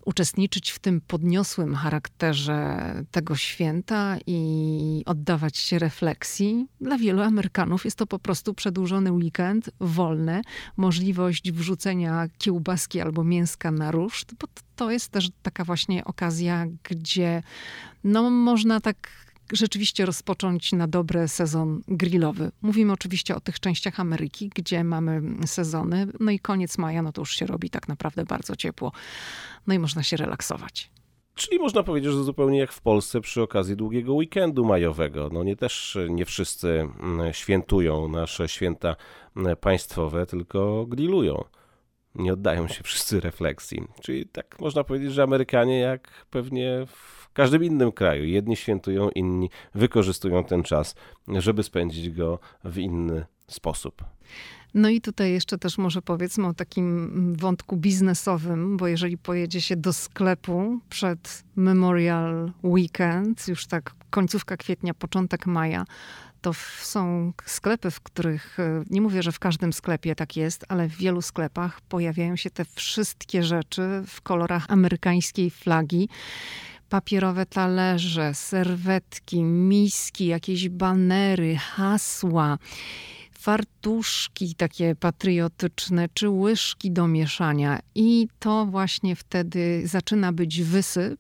uczestniczyć 0.06 0.72
w 0.72 0.80
tym 0.80 1.02
podniosłym 1.02 1.76
charakterze 1.76 2.94
tego 3.12 3.36
święta 3.36 4.18
i 4.28 5.04
oddawać 5.06 5.58
się 5.58 5.80
refleksji. 5.80 6.68
Dla 6.82 6.98
wielu 6.98 7.22
Amerykanów 7.22 7.86
jest 7.86 7.98
to 7.98 8.08
po 8.08 8.20
prostu 8.20 8.54
przedłużony 8.54 9.12
weekend, 9.12 9.70
wolny, 9.80 10.42
możliwość 10.78 11.52
wrzucenia 11.52 12.28
kiełbaski 12.38 13.02
albo 13.02 13.24
mięska 13.24 13.72
na 13.72 13.92
ruszt, 13.92 14.34
bo 14.40 14.48
to 14.76 14.92
jest 14.92 15.10
też 15.10 15.30
taka 15.42 15.64
właśnie 15.64 16.06
okazja, 16.06 16.66
gdzie 16.84 17.44
no, 18.04 18.30
można 18.30 18.82
tak 18.82 19.24
rzeczywiście 19.54 20.06
rozpocząć 20.06 20.72
na 20.72 20.88
dobre 20.88 21.28
sezon 21.28 21.82
grillowy. 21.88 22.52
Mówimy 22.62 22.94
oczywiście 22.94 23.36
o 23.36 23.40
tych 23.40 23.60
częściach 23.60 24.00
Ameryki, 24.00 24.50
gdzie 24.56 24.84
mamy 24.84 25.22
sezony, 25.46 26.08
no 26.20 26.32
i 26.32 26.40
koniec 26.40 26.78
maja, 26.78 27.02
no 27.02 27.12
to 27.12 27.22
już 27.22 27.36
się 27.36 27.46
robi 27.46 27.70
tak 27.70 27.88
naprawdę 27.88 28.26
bardzo 28.26 28.56
ciepło, 28.56 28.92
no 29.68 29.74
i 29.74 29.80
można 29.80 30.04
się 30.04 30.18
relaksować. 30.18 30.90
Czyli 31.36 31.60
można 31.60 31.84
powiedzieć, 31.84 32.12
że 32.12 32.24
zupełnie 32.24 32.60
jak 32.60 32.72
w 32.72 32.82
Polsce 32.82 33.22
przy 33.22 33.42
okazji 33.42 33.76
długiego 33.76 34.14
weekendu 34.14 34.66
majowego. 34.66 35.30
No 35.34 35.44
nie 35.44 35.56
też 35.56 35.98
nie 36.10 36.26
wszyscy 36.26 36.68
mm, 36.70 37.34
świętują 37.34 38.08
nasze 38.08 38.48
święta 38.48 38.96
mm, 39.38 39.58
państwowe, 39.58 40.26
tylko 40.26 40.86
grillują. 40.86 41.44
Nie 42.16 42.34
oddają 42.34 42.68
się 42.68 42.84
wszyscy 42.84 43.20
refleksji. 43.20 43.84
Czyli 44.02 44.26
tak 44.26 44.60
można 44.60 44.84
powiedzieć, 44.84 45.14
że 45.14 45.24
Amerykanie 45.24 45.80
jak 45.80 46.26
pewnie 46.30 46.86
w 46.88 47.30
każdym 47.34 47.64
innym 47.64 47.92
kraju. 47.92 48.26
Jedni 48.26 48.56
świętują, 48.56 49.10
inni 49.10 49.50
wykorzystują 49.76 50.44
ten 50.44 50.64
czas, 50.64 50.96
żeby 51.28 51.64
spędzić 51.64 52.10
go 52.10 52.40
w 52.64 52.78
inny 52.78 53.26
sposób. 53.48 54.04
No 54.74 54.90
i 54.90 55.02
tutaj 55.02 55.32
jeszcze 55.32 55.58
też 55.58 55.78
może 55.78 56.02
powiedzmy 56.02 56.48
o 56.48 56.54
takim 56.54 57.36
wątku 57.36 57.78
biznesowym, 57.78 58.78
bo 58.78 58.88
jeżeli 58.88 59.18
pojedzie 59.18 59.62
się 59.62 59.76
do 59.76 59.94
sklepu 59.94 60.80
przed 60.90 61.44
Memorial 61.56 62.52
Weekend, 62.64 63.48
już 63.48 63.68
tak 63.68 63.96
końcówka 64.10 64.58
kwietnia, 64.58 64.94
początek 64.94 65.48
maja, 65.48 65.86
to 66.44 66.54
są 66.82 67.34
sklepy, 67.46 67.92
w 67.92 68.02
których, 68.02 68.60
e, 68.60 68.84
nie 68.90 69.02
mówię, 69.02 69.24
że 69.24 69.32
w 69.32 69.40
każdym 69.40 69.74
sklepie 69.74 70.16
tak 70.16 70.36
jest, 70.36 70.66
ale 70.68 70.88
w 70.88 70.98
wielu 70.98 71.22
sklepach 71.22 71.82
pojawiają 71.82 72.36
się 72.36 72.50
te 72.50 72.66
wszystkie 72.66 73.44
rzeczy 73.44 74.04
w 74.08 74.22
kolorach 74.22 74.66
amerykańskiej 74.68 75.50
flagi 75.50 76.10
papierowe 76.90 77.46
talerze, 77.46 78.34
serwetki, 78.34 79.44
miski, 79.44 80.26
jakieś 80.26 80.70
banery, 80.70 81.56
hasła 81.56 82.58
fartuszki 83.40 84.56
takie 84.56 84.96
patriotyczne, 84.96 86.08
czy 86.14 86.30
łyżki 86.30 86.92
do 86.92 87.08
mieszania. 87.08 87.80
I 87.96 88.28
to 88.40 88.66
właśnie 88.66 89.16
wtedy 89.16 89.82
zaczyna 89.88 90.34
być 90.34 90.62
wysyp 90.62 91.20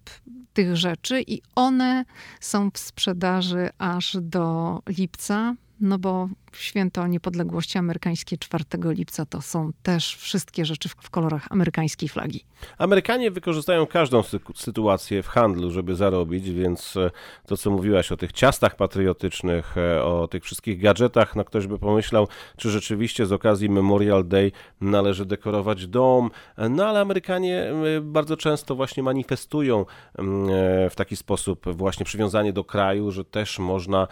tych 0.53 0.75
rzeczy 0.75 1.23
i 1.27 1.41
one 1.55 2.05
są 2.39 2.71
w 2.71 2.77
sprzedaży 2.77 3.69
aż 3.77 4.17
do 4.21 4.79
lipca, 4.97 5.55
no 5.79 5.99
bo 5.99 6.29
święto 6.57 7.07
niepodległości 7.07 7.77
amerykańskie 7.77 8.37
4 8.37 8.63
lipca 8.83 9.25
to 9.25 9.41
są 9.41 9.71
też 9.83 10.15
wszystkie 10.15 10.65
rzeczy 10.65 10.89
w, 10.89 11.09
kolorach 11.09 11.47
amerykańskiej 11.49 12.09
flagi. 12.09 12.45
Amerykanie 12.77 13.31
wykorzystają 13.31 13.87
każdą 13.87 14.23
sy 14.23 14.39
sytuację 14.55 15.23
w 15.23 15.27
handlu, 15.27 15.71
żeby 15.71 15.95
zarobić, 15.95 16.51
więc 16.51 16.97
e, 16.97 17.11
to, 17.47 17.57
co 17.57 17.71
mówiłaś 17.71 18.11
o 18.11 18.17
tych 18.17 18.31
ciastach 18.31 18.75
patriotycznych, 18.75 19.77
e, 19.77 20.03
o 20.03 20.27
tych 20.27 20.43
wszystkich 20.43 20.81
gadżetach, 20.81 21.35
no 21.35 21.43
ktoś 21.43 21.67
by 21.67 21.79
pomyślał, 21.79 22.27
czy 22.57 22.69
rzeczywiście 22.69 23.25
z 23.25 23.31
okazji 23.31 23.69
Memorial 23.69 24.27
Day 24.27 24.51
należy 24.81 25.25
dekorować 25.25 25.87
dom, 25.87 26.31
no 26.69 26.85
ale 26.85 26.99
Amerykanie 26.99 27.71
e, 27.97 28.01
bardzo 28.01 28.37
często 28.37 28.75
właśnie 28.75 29.03
manifestują 29.03 29.85
mm, 30.17 30.89
w 30.89 30.95
taki 30.95 31.15
sposób 31.15 31.75
właśnie 31.75 32.05
przywiązanie 32.05 32.53
do 32.53 32.63
kraju, 32.63 33.11
że 33.11 33.25
też 33.25 33.59
można 33.59 34.07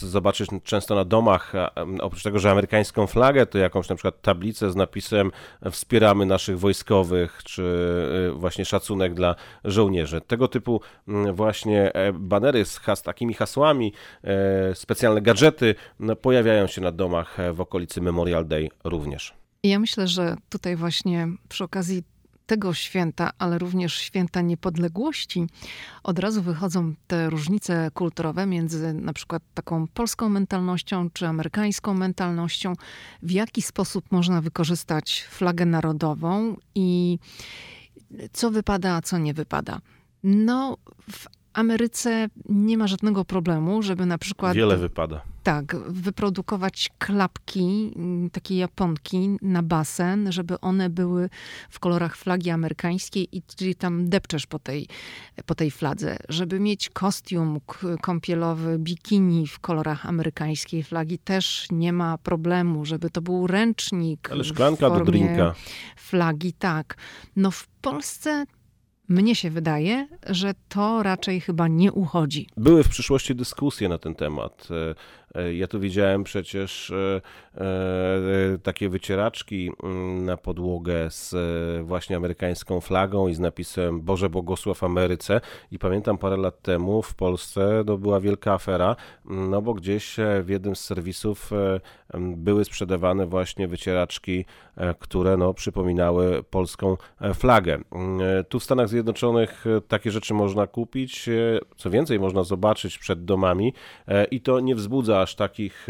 zobaczyć 0.00 0.50
często 0.64 0.94
na 0.94 1.04
dom 1.04 1.19
domach, 1.20 1.52
oprócz 2.00 2.22
tego, 2.22 2.38
że 2.38 2.50
amerykańską 2.50 3.06
flagę, 3.06 3.46
to 3.46 3.58
jakąś 3.58 3.88
na 3.88 3.96
przykład 3.96 4.22
tablicę 4.22 4.70
z 4.70 4.76
napisem 4.76 5.30
wspieramy 5.70 6.26
naszych 6.26 6.58
wojskowych, 6.58 7.40
czy 7.44 7.62
y, 8.28 8.32
właśnie 8.32 8.64
szacunek 8.64 9.14
dla 9.14 9.34
żołnierzy. 9.64 10.20
Tego 10.20 10.48
typu 10.48 10.80
właśnie 11.32 11.92
e, 11.92 12.12
banery 12.12 12.64
z 12.64 12.78
has, 12.78 13.02
takimi 13.02 13.34
hasłami, 13.34 13.92
e, 14.24 14.74
specjalne 14.74 15.22
gadżety 15.22 15.74
no, 15.98 16.16
pojawiają 16.16 16.66
się 16.66 16.80
na 16.80 16.92
domach 16.92 17.40
e, 17.40 17.52
w 17.52 17.60
okolicy 17.60 18.00
Memorial 18.00 18.46
Day 18.46 18.68
również. 18.84 19.34
Ja 19.62 19.78
myślę, 19.78 20.08
że 20.08 20.36
tutaj 20.48 20.76
właśnie 20.76 21.28
przy 21.48 21.64
okazji 21.64 22.02
tego 22.50 22.74
święta, 22.74 23.30
ale 23.38 23.58
również 23.58 23.94
święta 23.94 24.40
niepodległości, 24.40 25.46
od 26.02 26.18
razu 26.18 26.42
wychodzą 26.42 26.94
te 27.06 27.30
różnice 27.30 27.90
kulturowe 27.94 28.46
między 28.46 28.94
na 28.94 29.12
przykład 29.12 29.42
taką 29.54 29.86
polską 29.88 30.28
mentalnością 30.28 31.10
czy 31.10 31.26
amerykańską 31.26 31.94
mentalnością, 31.94 32.72
w 33.22 33.30
jaki 33.30 33.62
sposób 33.62 34.12
można 34.12 34.40
wykorzystać 34.40 35.26
flagę 35.30 35.66
narodową 35.66 36.56
i 36.74 37.18
co 38.32 38.50
wypada, 38.50 38.94
a 38.94 39.02
co 39.02 39.18
nie 39.18 39.34
wypada. 39.34 39.80
No, 40.22 40.76
w 41.12 41.26
Ameryce 41.52 42.28
nie 42.48 42.78
ma 42.78 42.86
żadnego 42.86 43.24
problemu, 43.24 43.82
żeby 43.82 44.06
na 44.06 44.18
przykład. 44.18 44.56
Wiele 44.56 44.76
wypada. 44.76 45.22
Tak, 45.42 45.76
wyprodukować 45.88 46.90
klapki, 46.98 47.92
mm, 47.96 48.30
takie 48.30 48.56
japonki 48.56 49.36
na 49.42 49.62
basen, 49.62 50.32
żeby 50.32 50.60
one 50.60 50.90
były 50.90 51.30
w 51.70 51.80
kolorach 51.80 52.16
flagi 52.16 52.50
amerykańskiej 52.50 53.36
i 53.36 53.42
czyli 53.56 53.74
tam 53.74 54.08
depczesz 54.08 54.46
po 54.46 54.58
tej, 54.58 54.86
po 55.46 55.54
tej 55.54 55.70
fladze. 55.70 56.16
Żeby 56.28 56.60
mieć 56.60 56.90
kostium 56.90 57.60
kąpielowy, 58.02 58.78
bikini 58.78 59.46
w 59.46 59.58
kolorach 59.58 60.06
amerykańskiej 60.06 60.82
flagi 60.82 61.18
też 61.18 61.66
nie 61.70 61.92
ma 61.92 62.18
problemu, 62.18 62.84
żeby 62.84 63.10
to 63.10 63.22
był 63.22 63.46
ręcznik. 63.46 64.28
Ale 64.32 64.44
szklanka 64.44 64.90
do 64.90 65.04
drinka. 65.04 65.54
Flagi, 65.96 66.52
tak. 66.52 66.96
No 67.36 67.50
w 67.50 67.66
Polsce 67.66 68.44
mnie 69.10 69.34
się 69.34 69.50
wydaje, 69.50 70.08
że 70.26 70.54
to 70.68 71.02
raczej 71.02 71.40
chyba 71.40 71.68
nie 71.68 71.92
uchodzi. 71.92 72.48
Były 72.56 72.84
w 72.84 72.88
przyszłości 72.88 73.34
dyskusje 73.34 73.88
na 73.88 73.98
ten 73.98 74.14
temat. 74.14 74.68
E, 75.34 75.54
ja 75.54 75.66
tu 75.66 75.80
widziałem 75.80 76.24
przecież 76.24 76.90
e, 76.90 77.20
e, 77.54 78.58
takie 78.62 78.88
wycieraczki 78.88 79.70
mm, 79.82 80.24
na 80.24 80.36
podłogę 80.36 81.10
z 81.10 81.34
właśnie 81.86 82.16
amerykańską 82.16 82.80
flagą 82.80 83.28
i 83.28 83.34
z 83.34 83.38
napisem 83.38 84.00
Boże 84.00 84.30
błogosław 84.30 84.84
Ameryce 84.84 85.40
i 85.70 85.78
pamiętam 85.78 86.18
parę 86.18 86.36
lat 86.36 86.62
temu 86.62 87.02
w 87.02 87.14
Polsce 87.14 87.82
no, 87.86 87.98
była 87.98 88.20
wielka 88.20 88.52
afera, 88.52 88.96
mm, 89.26 89.50
no 89.50 89.62
bo 89.62 89.74
gdzieś 89.74 90.16
w 90.42 90.48
jednym 90.48 90.76
z 90.76 90.84
serwisów 90.84 91.50
były 92.36 92.64
sprzedawane 92.64 93.26
właśnie 93.26 93.68
wycieraczki, 93.68 94.44
które 94.98 95.36
no, 95.36 95.54
przypominały 95.54 96.42
polską 96.42 96.96
flagę. 97.34 97.74
Mm, 97.92 98.44
tu 98.48 98.60
w 98.60 98.64
Stanach 98.64 98.88
Zjednoczonych 98.88 99.64
takie 99.88 100.10
rzeczy 100.10 100.34
można 100.34 100.66
kupić, 100.66 101.28
co 101.76 101.90
więcej 101.90 102.20
można 102.20 102.44
zobaczyć 102.44 102.98
przed 102.98 103.24
domami 103.24 103.74
i 104.30 104.40
to 104.40 104.60
nie 104.60 104.74
wzbudza 104.74 105.19
aż 105.20 105.34
takich 105.34 105.86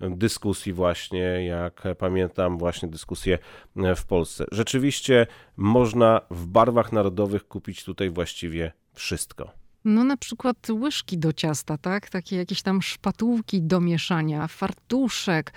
e, 0.00 0.10
dyskusji 0.10 0.72
właśnie, 0.72 1.46
jak 1.46 1.82
pamiętam 1.98 2.58
właśnie 2.58 2.88
dyskusje 2.88 3.38
e, 3.76 3.94
w 3.94 4.04
Polsce. 4.04 4.44
Rzeczywiście 4.52 5.26
można 5.56 6.20
w 6.30 6.46
barwach 6.46 6.92
narodowych 6.92 7.48
kupić 7.48 7.84
tutaj 7.84 8.10
właściwie 8.10 8.72
wszystko. 8.94 9.60
No 9.84 10.04
na 10.04 10.16
przykład 10.16 10.56
łyżki 10.70 11.18
do 11.18 11.32
ciasta, 11.32 11.78
tak? 11.78 12.10
Takie 12.10 12.36
jakieś 12.36 12.62
tam 12.62 12.82
szpatułki 12.82 13.62
do 13.62 13.80
mieszania, 13.80 14.46
fartuszek. 14.46 15.52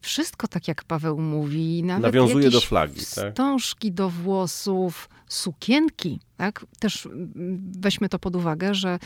Wszystko 0.00 0.48
tak 0.48 0.68
jak 0.68 0.84
Paweł 0.84 1.18
mówi. 1.18 1.82
Nawet 1.82 2.02
Nawiązuje 2.02 2.50
do 2.50 2.60
flagi. 2.60 3.00
Tak? 3.14 3.32
Wstążki 3.32 3.92
do 3.92 4.10
włosów, 4.10 5.08
sukienki, 5.28 6.20
tak? 6.36 6.66
Też 6.78 7.08
weźmy 7.78 8.08
to 8.08 8.18
pod 8.18 8.36
uwagę, 8.36 8.74
że 8.74 8.98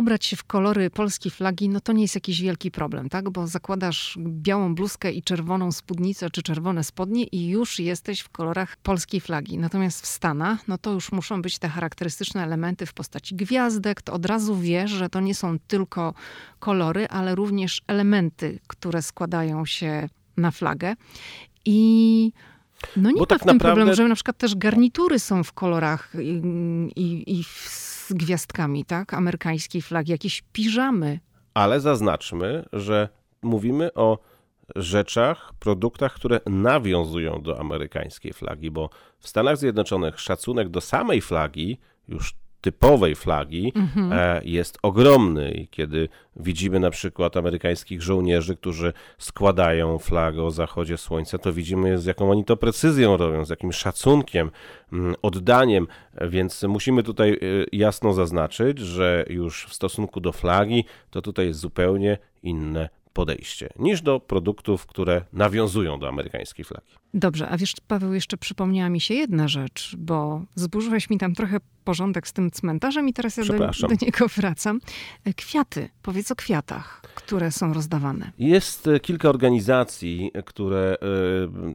ubrać 0.00 0.24
się 0.24 0.36
w 0.36 0.44
kolory 0.44 0.90
polskiej 0.90 1.32
flagi, 1.32 1.68
no 1.68 1.80
to 1.80 1.92
nie 1.92 2.02
jest 2.02 2.14
jakiś 2.14 2.42
wielki 2.42 2.70
problem, 2.70 3.08
tak? 3.08 3.30
Bo 3.30 3.46
zakładasz 3.46 4.18
białą 4.18 4.74
bluzkę 4.74 5.12
i 5.12 5.22
czerwoną 5.22 5.72
spódnicę 5.72 6.30
czy 6.30 6.42
czerwone 6.42 6.84
spodnie 6.84 7.24
i 7.24 7.48
już 7.48 7.78
jesteś 7.78 8.20
w 8.20 8.28
kolorach 8.28 8.76
polskiej 8.76 9.20
flagi. 9.20 9.58
Natomiast 9.58 10.02
w 10.02 10.06
Stanach, 10.06 10.68
no 10.68 10.78
to 10.78 10.92
już 10.92 11.12
muszą 11.12 11.42
być 11.42 11.58
te 11.58 11.68
charakterystyczne 11.68 12.44
elementy 12.44 12.86
w 12.86 12.92
postaci 12.92 13.34
gwiazdek. 13.34 14.02
To 14.02 14.12
od 14.12 14.26
razu 14.26 14.56
wiesz, 14.56 14.90
że 14.90 15.08
to 15.08 15.20
nie 15.20 15.34
są 15.34 15.58
tylko 15.58 16.14
kolory, 16.58 17.08
ale 17.08 17.34
również 17.34 17.82
elementy, 17.86 18.58
które 18.66 19.02
składają 19.02 19.66
się 19.66 20.08
na 20.36 20.50
flagę. 20.50 20.94
I 21.64 22.32
no 22.96 23.10
nie 23.10 23.14
Bo 23.14 23.20
ma 23.20 23.26
tak 23.26 23.38
w 23.38 23.44
tym 23.44 23.56
naprawdę... 23.56 23.76
problemu, 23.76 23.96
że 23.96 24.08
na 24.08 24.14
przykład 24.14 24.38
też 24.38 24.56
garnitury 24.56 25.18
są 25.18 25.44
w 25.44 25.52
kolorach 25.52 26.12
i, 26.20 26.42
i, 26.96 27.38
i 27.38 27.44
z 27.44 28.12
gwiazdkami, 28.12 28.84
tak? 28.84 29.14
Amerykańskiej 29.14 29.82
flagi, 29.82 30.12
jakieś 30.12 30.42
piżamy. 30.52 31.20
Ale 31.54 31.80
zaznaczmy, 31.80 32.64
że 32.72 33.08
mówimy 33.42 33.94
o 33.94 34.18
rzeczach, 34.76 35.52
produktach, 35.58 36.14
które 36.14 36.40
nawiązują 36.46 37.42
do 37.42 37.60
amerykańskiej 37.60 38.32
flagi, 38.32 38.70
bo 38.70 38.90
w 39.18 39.28
Stanach 39.28 39.56
Zjednoczonych 39.56 40.20
szacunek 40.20 40.68
do 40.68 40.80
samej 40.80 41.20
flagi 41.20 41.78
już 42.08 42.34
typowej 42.60 43.14
flagi 43.14 43.72
mhm. 43.76 44.12
E, 44.12 44.40
jest 44.44 44.78
ogromny. 44.82 45.50
I 45.50 45.68
kiedy 45.68 46.08
widzimy 46.36 46.80
na 46.80 46.90
przykład 46.90 47.36
amerykańskich 47.36 48.02
żołnierzy, 48.02 48.56
którzy 48.56 48.92
składają 49.18 49.98
flagę 49.98 50.42
o 50.42 50.50
zachodzie 50.50 50.98
słońca, 50.98 51.38
to 51.38 51.52
widzimy 51.52 51.98
z 51.98 52.04
jaką 52.04 52.30
oni 52.30 52.44
to 52.44 52.56
precyzją 52.56 53.16
robią, 53.16 53.44
z 53.44 53.50
jakim 53.50 53.72
szacunkiem, 53.72 54.50
mm, 54.92 55.14
oddaniem. 55.22 55.86
Więc 56.20 56.62
musimy 56.62 57.02
tutaj 57.02 57.32
e, 57.32 57.36
jasno 57.72 58.12
zaznaczyć, 58.12 58.78
że 58.78 59.24
już 59.28 59.66
w 59.66 59.74
stosunku 59.74 60.20
do 60.20 60.32
flagi 60.32 60.84
to 61.10 61.22
tutaj 61.22 61.46
jest 61.46 61.60
zupełnie 61.60 62.18
inne 62.42 62.99
podejście 63.12 63.68
niż 63.78 64.02
do 64.02 64.20
produktów, 64.20 64.86
które 64.86 65.24
nawiązują 65.32 65.98
do 65.98 66.08
amerykańskiej 66.08 66.64
flagi. 66.64 66.86
Dobrze, 67.14 67.48
a 67.48 67.56
wiesz, 67.56 67.74
Paweł, 67.88 68.12
jeszcze 68.12 68.36
przypomniała 68.36 68.88
mi 68.88 69.00
się 69.00 69.14
jedna 69.14 69.48
rzecz, 69.48 69.96
bo 69.98 70.42
zburzyłeś 70.54 71.10
mi 71.10 71.18
tam 71.18 71.34
trochę 71.34 71.60
porządek 71.84 72.28
z 72.28 72.32
tym 72.32 72.50
cmentarzem 72.50 73.08
i 73.08 73.12
teraz 73.12 73.36
ja 73.36 73.44
do, 73.44 73.58
do, 73.58 73.88
niego 74.02 74.28
wracam. 74.36 74.80
Kwiaty, 75.36 75.88
powiedz 76.02 76.30
o 76.30 76.36
kwiatach, 76.36 77.02
które 77.14 77.50
są 77.50 77.72
rozdawane. 77.72 78.32
Jest 78.38 78.86
e, 78.86 79.00
kilka 79.00 79.28
organizacji, 79.28 80.30
które 80.44 80.96
e, 81.02 81.06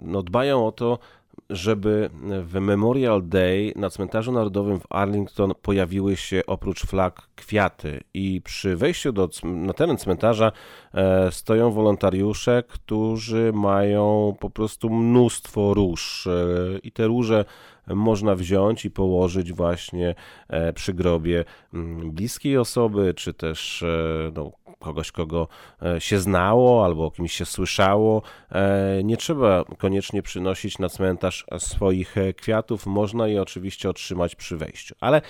no, 0.04 0.24
dbają 0.24 0.68
o 0.68 0.72
to, 0.72 1.00
żeby 1.50 2.10
w 2.44 2.60
Memorial 2.60 3.28
Day 3.28 3.74
na 3.76 3.90
cmentarzu 3.90 4.32
narodowym 4.32 4.80
w 4.80 4.86
Arlington 4.90 5.54
pojawiły 5.62 6.16
się 6.16 6.42
oprócz 6.48 6.86
flag 6.86 7.22
kwiaty. 7.36 8.02
I 8.14 8.42
przy 8.42 8.76
wejściu 8.76 9.12
do, 9.12 9.30
na 9.44 9.74
teren 9.74 9.98
cmentarza 9.98 10.52
e, 10.94 11.32
stoją 11.32 11.72
wolontariusze, 11.72 12.64
którzy 12.68 13.52
mają 13.54 14.36
po 14.40 14.50
prostu 14.50 14.90
mnóstwo 14.90 15.74
róż 15.74 16.28
e, 16.28 16.78
i 16.84 16.92
te 16.92 17.08
róże 17.08 17.46
można 17.88 18.36
wziąć 18.36 18.86
i 18.86 18.92
położyć 18.92 19.54
właśnie 19.54 20.16
e, 20.48 20.74
przy 20.74 20.94
grobie 20.94 21.46
mm, 21.74 22.12
bliskiej 22.12 22.58
osoby, 22.58 23.14
czy 23.14 23.34
też 23.34 23.86
no, 24.34 24.52
kogoś, 24.80 25.12
kogo 25.12 25.48
e, 25.82 26.02
się 26.02 26.20
znało 26.20 26.86
albo 26.86 27.06
o 27.06 27.12
kimś 27.12 27.34
się 27.34 27.46
słyszało. 27.46 28.22
E, 28.52 29.04
nie 29.04 29.18
trzeba 29.18 29.64
koniecznie 29.78 30.22
przynosić 30.22 30.80
na 30.80 30.90
cmentarz 30.90 31.46
swoich 31.58 32.18
e, 32.18 32.34
kwiatów, 32.34 32.86
można 32.86 33.28
je 33.28 33.42
oczywiście 33.42 33.90
otrzymać 33.90 34.36
przy 34.36 34.58
wejściu. 34.58 34.96
Ale 35.00 35.22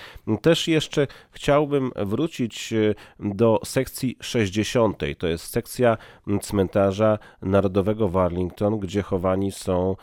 też 0.42 0.68
jeszcze 0.68 1.06
chciałbym 1.30 1.90
wrócić 1.96 2.74
do 3.20 3.60
sekcji 3.64 4.16
60. 4.20 5.02
To 5.18 5.26
jest 5.26 5.50
sekcja 5.50 5.96
cmentarza 6.42 7.18
narodowego 7.42 8.08
w 8.08 8.16
Arlington, 8.16 8.78
gdzie 8.78 9.02
chowani 9.02 9.52
są 9.52 9.96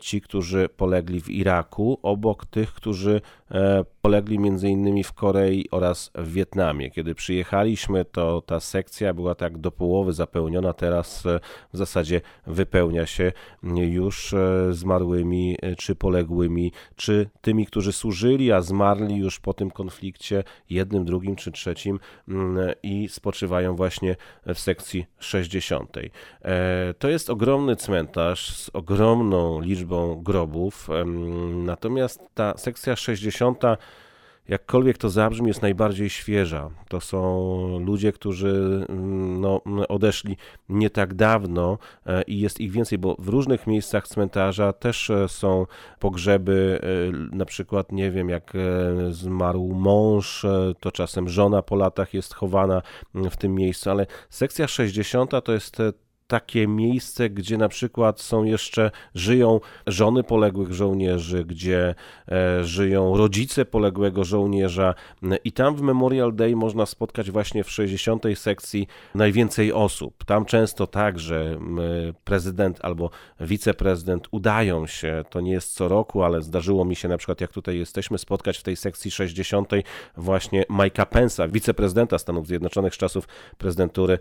ci, 0.00 0.20
którzy 0.20 0.68
polegli 0.68 1.20
w 1.20 1.30
Iraku, 1.30 1.98
obok 2.02 2.46
tych, 2.46 2.72
którzy 2.74 3.20
polegli 4.08 4.38
między 4.38 4.68
innymi 4.68 5.04
w 5.04 5.12
Korei 5.12 5.70
oraz 5.70 6.10
w 6.14 6.32
Wietnamie. 6.32 6.90
Kiedy 6.90 7.14
przyjechaliśmy, 7.14 8.04
to 8.04 8.42
ta 8.46 8.60
sekcja 8.60 9.14
była 9.14 9.34
tak 9.34 9.58
do 9.58 9.70
połowy 9.70 10.12
zapełniona, 10.12 10.72
teraz 10.72 11.26
e, 11.26 11.40
w 11.72 11.76
zasadzie 11.76 12.20
wypełnia 12.46 13.06
się 13.06 13.32
już 13.74 14.34
e, 14.34 14.68
zmarłymi, 14.70 15.56
e, 15.62 15.76
czy 15.76 15.94
poległymi, 15.94 16.72
czy 16.96 17.30
tymi, 17.40 17.66
którzy 17.66 17.92
służyli, 17.92 18.52
a 18.52 18.60
zmarli 18.60 19.16
już 19.16 19.40
po 19.40 19.54
tym 19.54 19.70
konflikcie, 19.70 20.44
jednym, 20.70 21.04
drugim 21.04 21.36
czy 21.36 21.52
trzecim 21.52 22.00
mm, 22.28 22.74
i 22.82 23.08
spoczywają 23.08 23.76
właśnie 23.76 24.16
w 24.46 24.58
sekcji 24.58 25.06
60. 25.18 25.96
To 26.98 27.08
jest 27.08 27.30
ogromny 27.30 27.76
cmentarz 27.76 28.56
z 28.56 28.70
ogromną 28.72 29.60
liczbą 29.60 30.22
grobów, 30.22 30.88
natomiast 31.54 32.20
ta 32.34 32.56
sekcja 32.56 32.96
60 32.96 33.37
jakkolwiek 34.48 34.98
to 34.98 35.10
zabrzmi, 35.10 35.48
jest 35.48 35.62
najbardziej 35.62 36.10
świeża. 36.10 36.70
To 36.88 37.00
są 37.00 37.78
ludzie, 37.78 38.12
którzy 38.12 38.86
mm, 38.88 39.40
no, 39.40 39.62
odeszli 39.88 40.36
nie 40.68 40.90
tak 40.90 41.14
dawno 41.14 41.78
e, 42.06 42.22
i 42.22 42.40
jest 42.40 42.60
ich 42.60 42.72
więcej, 42.72 42.98
bo 42.98 43.16
w 43.18 43.28
różnych 43.28 43.66
miejscach 43.66 44.08
cmentarza 44.08 44.72
też 44.72 45.10
e, 45.10 45.28
są 45.28 45.66
pogrzeby, 45.98 46.80
e, 46.82 47.36
na 47.36 47.44
przykład, 47.44 47.92
nie 47.92 48.10
wiem, 48.10 48.28
jak 48.28 48.52
zmarł 49.10 49.74
mąż, 49.74 50.46
to 50.80 50.92
czasem 50.92 51.28
żona 51.28 51.62
po 51.62 51.76
latach 51.76 52.14
jest 52.14 52.34
chowana 52.34 52.82
w 53.14 53.36
tym 53.36 53.54
miejscu, 53.54 53.90
ale 53.90 54.06
sekcja 54.30 54.68
60 54.68 55.30
to 55.44 55.52
jest 55.52 55.82
takie 56.28 56.66
miejsce, 56.66 57.30
gdzie 57.30 57.58
na 57.58 57.68
przykład 57.68 58.20
są 58.20 58.44
jeszcze, 58.44 58.90
żyją 59.14 59.60
żony 59.86 60.24
poległych 60.24 60.72
żołnierzy, 60.72 61.44
gdzie 61.44 61.94
e, 62.28 62.64
żyją 62.64 63.16
rodzice 63.16 63.64
poległego 63.64 64.24
żołnierza 64.24 64.94
i 65.44 65.52
tam 65.52 65.76
w 65.76 65.82
Memorial 65.82 66.34
Day 66.34 66.56
można 66.56 66.86
spotkać 66.86 67.30
właśnie 67.30 67.64
w 67.64 67.70
60. 67.70 68.24
sekcji 68.34 68.86
najwięcej 69.14 69.72
osób. 69.72 70.24
Tam 70.24 70.44
często 70.44 70.86
tak, 70.86 71.18
że 71.18 71.58
prezydent 72.24 72.78
albo 72.82 73.10
wiceprezydent 73.40 74.28
udają 74.30 74.86
się, 74.86 75.24
to 75.30 75.40
nie 75.40 75.52
jest 75.52 75.74
co 75.74 75.88
roku, 75.88 76.22
ale 76.22 76.42
zdarzyło 76.42 76.84
mi 76.84 76.96
się 76.96 77.08
na 77.08 77.18
przykład, 77.18 77.40
jak 77.40 77.52
tutaj 77.52 77.78
jesteśmy, 77.78 78.18
spotkać 78.18 78.58
w 78.58 78.62
tej 78.62 78.76
sekcji 78.76 79.10
60. 79.10 79.72
właśnie 80.16 80.62
Mike'a 80.62 81.06
Pence'a, 81.06 81.50
wiceprezydenta 81.50 82.18
Stanów 82.18 82.46
Zjednoczonych 82.46 82.94
z 82.94 82.98
czasów 82.98 83.28
prezydentury 83.58 84.18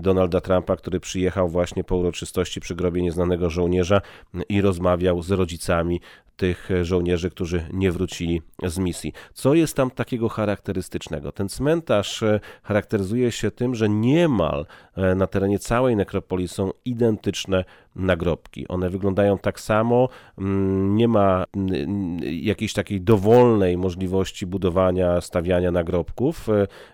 Donalda 0.00 0.40
Trumpa, 0.40 0.76
który 0.76 1.00
przyjechał 1.00 1.21
przyjechał 1.22 1.48
właśnie 1.48 1.84
po 1.84 1.96
uroczystości 1.96 2.60
przy 2.60 2.74
grobie 2.74 3.02
nieznanego 3.02 3.50
żołnierza 3.50 4.00
i 4.48 4.60
rozmawiał 4.60 5.22
z 5.22 5.30
rodzicami 5.30 6.00
tych 6.36 6.68
żołnierzy, 6.82 7.30
którzy 7.30 7.66
nie 7.72 7.92
wrócili 7.92 8.42
z 8.62 8.78
misji. 8.78 9.12
Co 9.34 9.54
jest 9.54 9.76
tam 9.76 9.90
takiego 9.90 10.28
charakterystycznego? 10.28 11.32
Ten 11.32 11.48
cmentarz 11.48 12.22
e, 12.22 12.40
charakteryzuje 12.62 13.32
się 13.32 13.50
tym, 13.50 13.74
że 13.74 13.88
niemal 13.88 14.66
e, 14.96 15.14
na 15.14 15.26
terenie 15.26 15.58
całej 15.58 15.96
nekropolii 15.96 16.48
są 16.48 16.70
identyczne 16.84 17.64
nagrobki. 17.96 18.68
One 18.68 18.90
wyglądają 18.90 19.38
tak 19.38 19.60
samo, 19.60 20.08
mm, 20.38 20.96
nie 20.96 21.08
ma 21.08 21.44
jakiejś 22.22 22.72
takiej 22.72 23.00
dowolnej 23.00 23.76
możliwości 23.76 24.46
budowania, 24.46 25.20
stawiania 25.20 25.70
nagrobków, 25.70 26.48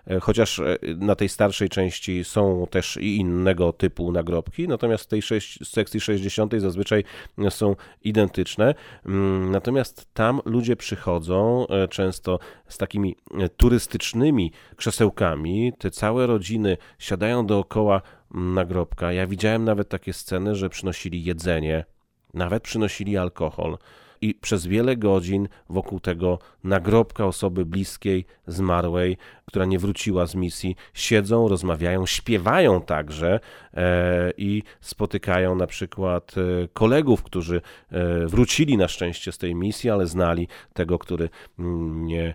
e, 0.07 0.19
chociaż 0.19 0.61
na 0.97 1.15
tej 1.15 1.29
starszej 1.29 1.69
części 1.69 2.23
są 2.23 2.67
też 2.69 2.97
i 3.01 3.17
innego 3.17 3.73
typu 3.73 4.11
nagrobki, 4.11 4.67
natomiast 4.67 5.03
w 5.03 5.07
tej 5.07 5.21
sekcji 5.63 5.99
60 5.99 6.59
zazwyczaj 6.59 7.03
są 7.49 7.75
identyczne. 8.03 8.75
Mm, 9.05 9.49
Natomiast 9.51 10.13
tam 10.13 10.41
ludzie 10.45 10.75
przychodzą 10.75 11.67
e, 11.67 11.87
często 11.87 12.39
z 12.67 12.77
takimi 12.77 13.15
e, 13.39 13.49
turystycznymi 13.49 14.51
krzesełkami. 14.75 15.73
Te 15.77 15.91
całe 15.91 16.27
rodziny 16.27 16.77
siadają 16.99 17.45
dookoła 17.45 18.01
nagrobka. 18.31 19.11
Ja 19.11 19.27
widziałem 19.27 19.63
nawet 19.63 19.89
takie 19.89 20.13
sceny, 20.13 20.55
że 20.55 20.69
przynosili 20.69 21.23
jedzenie, 21.23 21.85
nawet 22.33 22.63
przynosili 22.63 23.17
alkohol 23.17 23.77
i 24.21 24.35
przez 24.35 24.67
wiele 24.67 24.97
godzin 24.97 25.47
wokół 25.69 25.99
tego 25.99 26.39
nagrobka 26.63 27.25
osoby 27.25 27.65
bliskiej, 27.65 28.25
zmarłej, 28.47 29.17
która 29.45 29.65
nie 29.65 29.79
wróciła 29.79 30.25
z 30.25 30.35
misji, 30.35 30.75
siedzą, 30.93 31.47
rozmawiają, 31.47 32.05
śpiewają 32.05 32.81
także 32.81 33.39
e, 33.73 34.31
i 34.37 34.63
spotykają 34.81 35.55
na 35.55 35.67
przykład 35.67 36.35
e, 36.37 36.67
kolegów, 36.73 37.23
którzy 37.23 37.61
e, 37.91 38.27
wrócili 38.27 38.77
na 38.77 38.87
szczęście 38.87 39.31
z 39.31 39.37
tej 39.37 39.55
misji, 39.55 39.89
ale 39.89 40.07
znali 40.07 40.47
tego, 40.73 40.99
który 40.99 41.29
mm, 41.59 42.05
nie, 42.05 42.33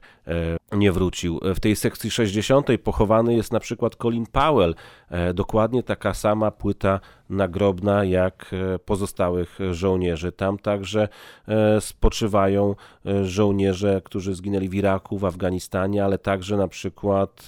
nie 0.72 0.92
wrócił. 0.92 1.40
W 1.54 1.60
tej 1.60 1.76
sekcji 1.76 2.10
60 2.10 2.66
pochowany 2.84 3.34
jest 3.34 3.52
na 3.52 3.60
przykład 3.60 3.96
Colin 3.96 4.26
Powell, 4.26 4.74
dokładnie 5.34 5.82
taka 5.82 6.14
sama 6.14 6.50
płyta 6.50 7.00
nagrobna 7.36 8.04
jak 8.04 8.50
pozostałych 8.84 9.58
żołnierzy. 9.70 10.32
Tam 10.32 10.58
także 10.58 11.08
spoczywają 11.80 12.74
żołnierze, 13.22 14.00
którzy 14.04 14.34
zginęli 14.34 14.68
w 14.68 14.74
Iraku, 14.74 15.18
w 15.18 15.24
Afganistanie, 15.24 16.04
ale 16.04 16.18
także 16.18 16.56
na 16.56 16.68
przykład 16.68 17.46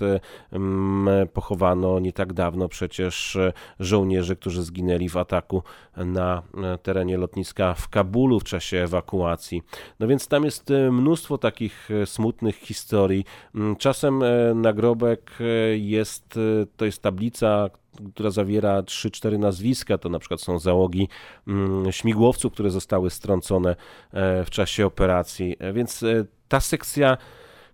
pochowano 1.32 1.98
nie 1.98 2.12
tak 2.12 2.32
dawno 2.32 2.68
przecież 2.68 3.38
żołnierzy, 3.80 4.36
którzy 4.36 4.62
zginęli 4.62 5.08
w 5.08 5.16
ataku 5.16 5.62
na 5.96 6.42
terenie 6.82 7.18
lotniska 7.18 7.74
w 7.74 7.88
Kabulu 7.88 8.40
w 8.40 8.44
czasie 8.44 8.76
ewakuacji. 8.76 9.62
No 10.00 10.06
więc 10.06 10.28
tam 10.28 10.44
jest 10.44 10.70
e, 10.70 10.92
mnóstwo 10.92 11.38
takich 11.38 11.90
e, 11.90 12.06
smutnych 12.06 12.56
historii. 12.56 13.24
Czasem 13.78 14.22
e, 14.22 14.54
nagrobek 14.54 15.30
jest, 15.74 16.38
to 16.76 16.84
jest 16.84 17.02
tablica, 17.02 17.70
która 18.14 18.30
zawiera 18.30 18.82
3-4 18.82 19.38
nazwiska, 19.38 19.98
to 19.98 20.08
na 20.08 20.18
przykład 20.18 20.40
są 20.40 20.58
załogi 20.58 21.08
mm, 21.48 21.92
śmigłowców, 21.92 22.52
które 22.52 22.70
zostały 22.70 23.10
strącone 23.10 23.76
w 24.44 24.50
czasie 24.50 24.86
operacji. 24.86 25.56
Więc 25.74 26.04
ta 26.48 26.60
sekcja 26.60 27.16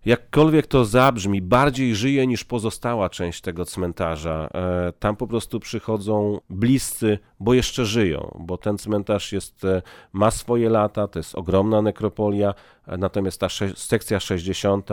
jakkolwiek 0.04 0.66
to 0.66 0.84
zabrzmi, 0.84 1.42
bardziej 1.42 1.94
żyje 1.94 2.26
niż 2.26 2.44
pozostała 2.44 3.08
część 3.08 3.40
tego 3.40 3.64
cmentarza. 3.64 4.48
E, 4.54 4.92
tam 4.98 5.16
po 5.16 5.26
prostu 5.26 5.60
przychodzą 5.60 6.40
bliscy, 6.50 7.18
bo 7.40 7.54
jeszcze 7.54 7.84
żyją, 7.84 8.38
bo 8.40 8.58
ten 8.58 8.78
cmentarz 8.78 9.32
jest, 9.32 9.64
e, 9.64 9.82
ma 10.12 10.30
swoje 10.30 10.70
lata, 10.70 11.08
to 11.08 11.18
jest 11.18 11.34
ogromna 11.34 11.82
nekropolia, 11.82 12.54
e, 12.86 12.96
natomiast 12.96 13.40
ta 13.40 13.48
sekcja 13.74 14.20
60 14.20 14.90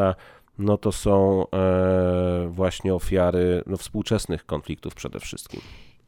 no 0.59 0.77
to 0.77 0.91
są 0.91 1.45
właśnie 2.49 2.93
ofiary 2.93 3.63
no, 3.67 3.77
współczesnych 3.77 4.45
konfliktów 4.45 4.95
przede 4.95 5.19
wszystkim. 5.19 5.61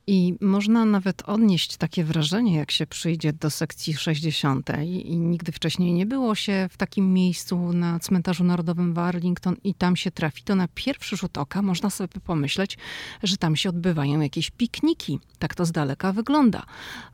I 0.08 0.36
można 0.42 0.86
nawet 0.86 1.22
odnieść 1.26 1.78
takie 1.78 2.04
wrażenie, 2.04 2.56
jak 2.56 2.72
się 2.72 2.88
przyjdzie 2.88 3.34
do 3.34 3.50
sekcji 3.50 3.94
60. 3.94 4.70
I 4.84 5.18
nigdy 5.18 5.52
wcześniej 5.52 5.94
nie 5.94 6.06
było 6.06 6.36
się 6.36 6.68
w 6.72 6.78
takim 6.78 7.14
miejscu 7.14 7.74
na 7.74 8.00
cmentarzu 8.00 8.44
narodowym 8.44 8.94
w 8.94 9.00
Arlington 9.00 9.56
i 9.64 9.74
tam 9.74 9.96
się 9.96 10.12
trafi, 10.12 10.44
to 10.44 10.56
na 10.56 10.68
pierwszy 10.76 11.18
rzut 11.18 11.38
oka 11.38 11.62
można 11.62 11.90
sobie 11.90 12.20
pomyśleć, 12.24 12.78
że 13.24 13.38
tam 13.38 13.56
się 13.56 13.70
odbywają 13.70 14.20
jakieś 14.20 14.52
pikniki. 14.52 15.20
Tak 15.40 15.56
to 15.56 15.66
z 15.66 15.72
daleka 15.72 16.14
wygląda. 16.14 16.64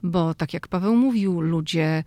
Bo 0.03 0.33
tak 0.33 0.53
jak 0.53 0.67
Paweł 0.67 0.95
mówił, 0.95 1.41
ludzie 1.41 2.03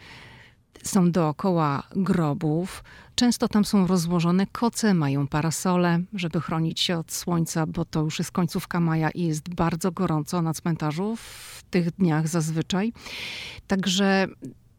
są 0.83 1.11
dookoła 1.11 1.83
grobów. 1.97 2.85
Często 3.15 3.49
tam 3.49 3.65
są 3.65 3.87
rozłożone 3.87 4.47
koce, 4.47 4.95
mają 4.95 5.27
parasole, 5.27 6.01
żeby 6.15 6.41
chronić 6.41 6.81
się 6.81 6.99
od 6.99 7.13
słońca, 7.13 7.67
bo 7.67 7.85
to 7.85 8.01
już 8.03 8.19
jest 8.19 8.31
końcówka 8.31 8.81
maja 8.81 9.11
i 9.11 9.23
jest 9.23 9.55
bardzo 9.55 9.93
gorąco 9.93 10.43
na 10.43 10.55
cmentarzu 10.55 11.17
w 11.17 11.63
tych 11.71 11.91
dniach 11.91 12.29
zazwyczaj. 12.29 12.93
Także 13.67 14.29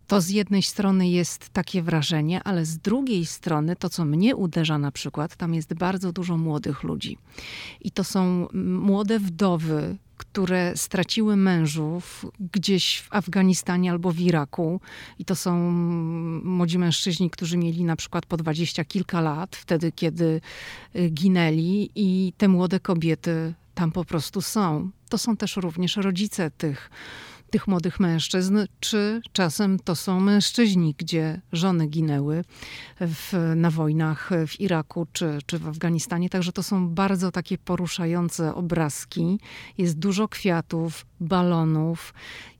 to 0.07 0.21
z 0.21 0.29
jednej 0.29 0.63
strony 0.63 1.09
jest 1.09 1.49
takie 1.49 1.81
wrażenie, 1.81 2.43
ale 2.43 2.65
z 2.65 2.77
drugiej 2.77 3.25
strony 3.25 3.75
to, 3.75 3.89
co 3.89 4.05
mnie 4.05 4.35
uderza 4.35 4.77
na 4.77 4.91
przykład, 4.91 5.35
tam 5.35 5.53
jest 5.53 5.73
bardzo 5.73 6.11
dużo 6.11 6.37
młodych 6.37 6.83
ludzi. 6.83 7.17
I 7.81 7.91
to 7.91 8.03
są 8.03 8.47
młode 8.53 9.19
wdowy, 9.19 9.97
które 10.21 10.73
straciły 10.75 11.35
mężów 11.35 12.25
gdzieś 12.53 12.99
w 12.99 13.13
Afganistanie 13.13 13.91
albo 13.91 14.11
w 14.11 14.19
Iraku. 14.19 14.81
I 15.19 15.25
to 15.25 15.35
są 15.35 15.71
młodzi 16.43 16.77
mężczyźni, 16.77 17.29
którzy 17.29 17.57
mieli 17.57 17.83
na 17.83 17.95
przykład 17.95 18.25
po 18.25 18.37
dwadzieścia 18.37 18.85
kilka 18.85 19.21
lat, 19.21 19.55
wtedy 19.55 19.91
kiedy 19.91 20.41
y, 20.95 21.09
ginęli, 21.09 21.89
i 21.95 22.33
te 22.37 22.47
młode 22.47 22.79
kobiety 22.79 23.53
tam 23.75 23.91
po 23.91 24.05
prostu 24.05 24.41
są. 24.41 24.89
To 25.09 25.17
są 25.17 25.37
też 25.37 25.55
również 25.55 25.97
rodzice 25.97 26.51
tych 26.51 26.89
tych 27.51 27.67
młodych 27.67 27.99
mężczyzn, 27.99 28.59
czy 28.79 29.21
czasem 29.33 29.79
to 29.79 29.95
są 29.95 30.19
mężczyźni, 30.19 30.95
gdzie 30.97 31.41
żony 31.53 31.87
ginęły 31.87 32.43
w, 32.99 33.53
na 33.55 33.71
wojnach 33.71 34.29
w 34.47 34.59
Iraku 34.59 35.07
czy, 35.13 35.39
czy 35.45 35.59
w 35.59 35.67
Afganistanie. 35.67 36.29
Także 36.29 36.51
to 36.51 36.63
są 36.63 36.89
bardzo 36.89 37.31
takie 37.31 37.57
poruszające 37.57 38.55
obrazki. 38.55 39.39
Jest 39.77 39.99
dużo 39.99 40.27
kwiatów, 40.27 41.05
balonów, 41.19 42.13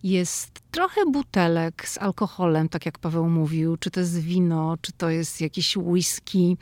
jest 0.04 0.62
trochę 0.71 1.01
butelek 1.12 1.88
z 1.88 1.97
alkoholem, 1.97 2.69
tak 2.69 2.86
jak 2.86 2.99
Paweł 2.99 3.30
mówił, 3.30 3.77
czy 3.77 3.91
to 3.91 3.99
jest 3.99 4.19
wino, 4.19 4.77
czy 4.82 4.91
to 4.91 5.10
jest 5.10 5.41
jakieś 5.41 5.77
whisky. 5.77 6.58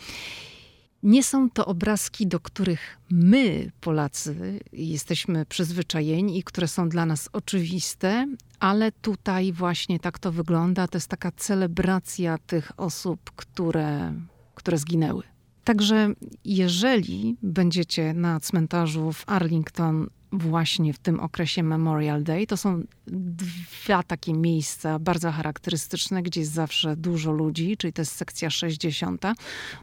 Nie 1.04 1.24
są 1.24 1.50
to 1.50 1.66
obrazki, 1.66 2.28
do 2.28 2.40
których 2.40 2.98
my, 3.10 3.72
Polacy, 3.82 4.60
jesteśmy 4.74 5.46
przyzwyczajeni 5.46 6.40
i 6.40 6.44
które 6.44 6.68
są 6.68 6.90
dla 6.90 7.06
nas 7.06 7.30
oczywiste, 7.34 8.28
ale 8.60 8.92
tutaj 8.92 9.54
właśnie 9.54 10.00
tak 10.00 10.20
to 10.20 10.32
wygląda. 10.32 10.88
To 10.88 10.98
jest 10.98 11.08
taka 11.08 11.32
celebracja 11.32 12.38
tych 12.38 12.72
osób, 12.78 13.32
które, 13.36 14.14
które 14.56 14.78
zginęły. 14.78 15.24
Także 15.64 16.14
jeżeli 16.46 17.38
będziecie 17.44 18.14
na 18.14 18.40
cmentarzu 18.40 19.12
w 19.12 19.24
Arlington 19.28 20.10
właśnie 20.32 20.94
w 20.94 21.00
tym 21.00 21.20
okresie 21.20 21.64
Memorial 21.64 22.24
Day. 22.24 22.48
To 22.48 22.58
są 22.58 22.84
dwa 23.08 24.04
takie 24.04 24.34
miejsca 24.34 25.00
bardzo 25.00 25.32
charakterystyczne, 25.32 26.24
gdzie 26.24 26.40
jest 26.40 26.54
zawsze 26.54 26.96
dużo 26.96 27.32
ludzi, 27.32 27.78
czyli 27.78 27.94
to 27.94 28.02
jest 28.02 28.16
sekcja 28.16 28.50
60. 28.50 29.24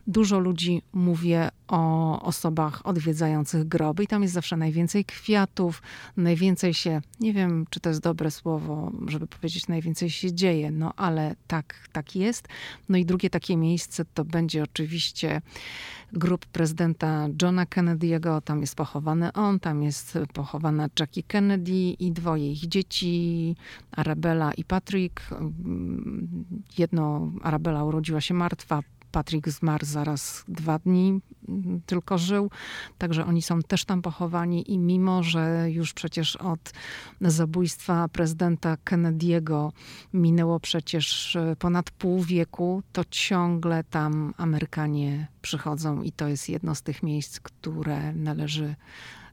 Dużo 0.06 0.38
ludzi 0.38 0.82
mówię 0.92 1.48
o 1.68 2.22
osobach 2.22 2.87
odwiedzających 2.87 3.68
groby 3.68 4.05
i 4.05 4.07
tam 4.07 4.22
jest 4.22 4.35
zawsze 4.35 4.57
najwięcej 4.57 5.05
kwiatów, 5.05 5.83
najwięcej 6.16 6.74
się, 6.74 7.00
nie 7.20 7.33
wiem 7.33 7.66
czy 7.70 7.81
to 7.81 7.88
jest 7.88 8.00
dobre 8.00 8.31
słowo, 8.31 8.92
żeby 9.09 9.26
powiedzieć 9.26 9.68
najwięcej 9.68 10.11
się 10.11 10.33
dzieje, 10.33 10.70
no 10.70 10.92
ale 10.96 11.37
tak, 11.46 11.88
tak 11.92 12.16
jest. 12.16 12.48
No 12.88 12.98
i 12.98 13.05
drugie 13.05 13.31
takie 13.31 13.57
miejsce 13.57 14.05
to 14.14 14.24
będzie 14.24 14.62
oczywiście 14.62 15.40
grób 16.12 16.46
prezydenta 16.46 17.29
Johna 17.42 17.64
Kennedy'ego, 17.64 18.42
tam 18.42 18.61
jest 18.61 18.74
pochowany 18.74 19.33
on, 19.33 19.61
tam 19.61 19.83
jest 19.83 20.18
pochowana 20.33 20.88
Jackie 21.00 21.22
Kennedy 21.22 21.72
i 21.72 22.12
dwoje 22.12 22.52
ich 22.52 22.68
dzieci, 22.68 23.57
Arabella 23.92 24.52
i 24.52 24.64
Patrick. 24.64 25.20
Jedno, 26.79 27.33
Arabella 27.42 27.85
urodziła 27.85 28.20
się 28.20 28.35
martwa, 28.35 28.83
Patrick 29.16 29.48
zmarł 29.48 29.87
zaraz 29.87 30.44
dwa 30.48 30.79
dni, 30.79 31.20
tylko 31.87 32.18
żył, 32.18 32.50
także 32.98 33.26
oni 33.26 33.42
są 33.42 33.62
też 33.62 33.85
tam 33.85 34.02
pochowani 34.02 34.72
i 34.72 34.79
mimo, 34.79 35.22
że 35.22 35.66
już 35.70 35.92
przecież 35.92 36.37
od 36.37 36.72
zabójstwa 37.20 38.09
prezydenta 38.09 38.76
Kennedy'ego 38.85 39.70
minęło 40.12 40.61
przecież 40.61 41.38
ponad 41.59 41.90
pół 41.90 42.22
wieku, 42.22 42.83
to 42.92 43.05
ciągle 43.11 43.85
tam 43.85 44.35
Amerykanie 44.37 45.26
przychodzą 45.42 46.02
i 46.02 46.12
to 46.12 46.29
jest 46.29 46.48
jedno 46.48 46.74
z 46.74 46.83
tych 46.83 47.02
miejsc, 47.02 47.40
które 47.40 48.12
należy 48.12 48.74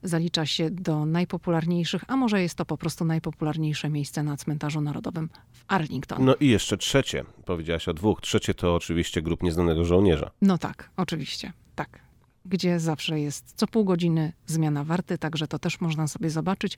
zalicza 0.03 0.45
się 0.45 0.69
do 0.71 1.05
najpopularniejszych, 1.05 2.03
a 2.07 2.17
może 2.17 2.41
jest 2.41 2.55
to 2.55 2.65
po 2.65 2.77
prostu 2.77 3.05
najpopularniejsze 3.05 3.89
miejsce 3.89 4.23
na 4.23 4.37
cmentarzu 4.37 4.81
narodowym 4.81 5.29
w 5.51 5.63
Arlington. 5.67 6.25
No 6.25 6.35
i 6.35 6.47
jeszcze 6.47 6.77
trzecie, 6.77 7.23
powiedziałaś 7.45 7.87
o 7.87 7.93
dwóch. 7.93 8.21
Trzecie 8.21 8.53
to 8.53 8.75
oczywiście 8.75 9.21
grup 9.21 9.43
nieznanego 9.43 9.85
żołnierza. 9.85 10.31
No 10.41 10.57
tak, 10.57 10.89
oczywiście, 10.97 11.53
tak. 11.75 12.03
Gdzie 12.45 12.79
zawsze 12.79 13.19
jest 13.19 13.53
co 13.55 13.67
pół 13.67 13.85
godziny 13.85 14.33
zmiana 14.45 14.83
warty, 14.83 15.17
także 15.17 15.47
to 15.47 15.59
też 15.59 15.81
można 15.81 16.07
sobie 16.07 16.29
zobaczyć, 16.29 16.77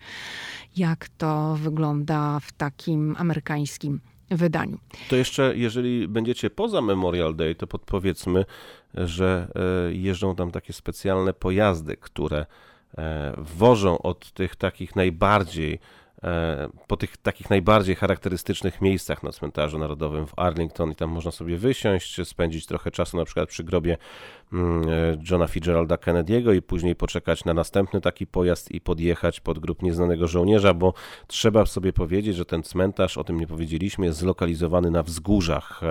jak 0.77 1.09
to 1.09 1.55
wygląda 1.55 2.39
w 2.39 2.51
takim 2.51 3.15
amerykańskim 3.19 4.01
wydaniu. 4.29 4.79
To 5.09 5.15
jeszcze, 5.15 5.53
jeżeli 5.55 6.07
będziecie 6.07 6.49
poza 6.49 6.81
Memorial 6.81 7.35
Day, 7.35 7.55
to 7.55 7.67
podpowiedzmy, 7.67 8.45
że 8.93 9.51
e, 9.87 9.93
jeżdżą 9.93 10.35
tam 10.35 10.51
takie 10.51 10.73
specjalne 10.73 11.33
pojazdy, 11.33 11.97
które 11.97 12.45
wożą 13.37 13.97
od 13.97 14.31
tych 14.31 14.55
takich 14.55 14.95
najbardziej 14.95 15.79
e, 16.23 16.69
po 16.87 16.97
tych 16.97 17.17
takich 17.17 17.49
najbardziej 17.49 17.95
charakterystycznych 17.95 18.81
miejscach 18.81 19.23
na 19.23 19.31
cmentarzu 19.31 19.79
narodowym 19.79 20.27
w 20.27 20.39
Arlington 20.39 20.91
i 20.91 20.95
tam 20.95 21.09
można 21.09 21.31
sobie 21.31 21.57
wysiąść, 21.57 22.27
spędzić 22.27 22.65
trochę 22.65 22.91
czasu 22.91 23.17
na 23.17 23.25
przykład 23.25 23.49
przy 23.49 23.63
grobie 23.63 23.97
mm, 24.53 24.89
e, 24.89 25.17
Johna 25.31 25.47
Fitzgeralda 25.47 25.95
Kennedy'ego 25.95 26.55
i 26.55 26.61
później 26.61 26.95
poczekać 26.95 27.45
na 27.45 27.53
następny 27.53 28.01
taki 28.01 28.27
pojazd 28.27 28.71
i 28.71 28.81
podjechać 28.81 29.39
pod 29.39 29.59
grup 29.59 29.81
nieznanego 29.81 30.27
żołnierza, 30.27 30.73
bo 30.73 30.93
trzeba 31.27 31.65
sobie 31.65 31.93
powiedzieć, 31.93 32.35
że 32.35 32.45
ten 32.45 32.63
cmentarz, 32.63 33.17
o 33.17 33.23
tym 33.23 33.39
nie 33.39 33.47
powiedzieliśmy, 33.47 34.05
jest 34.05 34.19
zlokalizowany 34.19 34.91
na 34.91 35.03
wzgórzach 35.03 35.81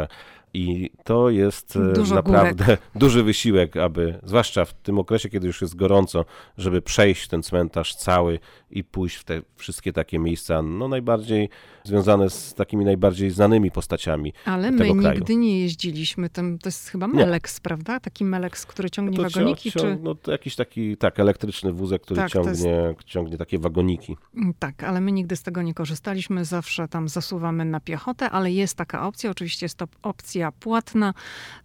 i 0.55 0.91
to 1.05 1.31
jest 1.31 1.77
e, 1.77 1.93
Dużo 1.93 2.15
naprawdę 2.15 2.65
górek. 2.65 2.81
duży 2.95 3.23
wysiłek, 3.23 3.77
aby, 3.77 4.21
zwłaszcza 4.23 4.65
w 4.65 4.73
tym 4.73 4.99
okresie, 4.99 5.29
kiedy 5.29 5.47
już 5.47 5.61
jest 5.61 5.77
gorąco, 5.77 6.25
żeby 6.59 6.83
przejść 6.83 7.29
ten 7.29 7.43
cmentarz 7.43 7.95
cały 7.95 8.39
i 8.71 8.85
pójść 8.85 9.17
w 9.17 9.25
te 9.25 9.43
wszystkie 9.57 9.93
takie 9.93 10.19
miejsca, 10.19 10.63
no 10.63 10.89
najbardziej 10.89 11.49
związane 11.85 12.31
z 12.31 12.55
takimi 12.55 12.85
najbardziej 12.85 13.31
znanymi 13.31 13.71
postaciami 13.71 14.33
Ale 14.45 14.73
tego 14.73 14.95
my 14.95 15.03
kraju. 15.03 15.19
nigdy 15.19 15.37
nie 15.37 15.61
jeździliśmy 15.61 16.31
tym, 16.31 16.59
to 16.59 16.69
jest 16.69 16.89
chyba 16.89 17.07
Meleks, 17.07 17.57
nie. 17.57 17.63
prawda? 17.63 18.01
Taki 18.01 18.25
Meleks, 18.25 18.67
który 18.67 18.91
ciągnie 18.91 19.19
no 19.19 19.23
wagoniki? 19.23 19.73
Cią, 19.73 19.81
czy... 19.81 19.99
No 20.03 20.15
to 20.15 20.33
jakiś 20.33 20.57
taki, 20.57 20.97
tak, 20.97 21.21
elektryczny 21.21 21.73
wózek, 21.73 22.03
który 22.03 22.21
tak, 22.21 22.31
ciągnie, 22.31 22.71
jest... 22.71 23.05
ciągnie 23.05 23.39
takie 23.39 23.59
wagoniki. 23.59 24.17
Mm, 24.37 24.55
tak, 24.59 24.85
ale 24.85 25.01
my 25.01 25.13
nigdy 25.13 25.37
z 25.37 25.43
tego 25.43 25.63
nie 25.63 25.75
korzystaliśmy, 25.75 26.45
zawsze 26.45 26.89
tam 26.89 27.09
zasuwamy 27.09 27.65
na 27.65 27.81
piechotę, 27.81 28.31
ale 28.31 28.53
jest 28.53 28.77
taka 28.77 29.07
opcja, 29.07 29.31
oczywiście 29.31 29.65
jest 29.65 29.79
to 29.79 29.87
opcja 30.03 30.53
płatna, 30.53 31.15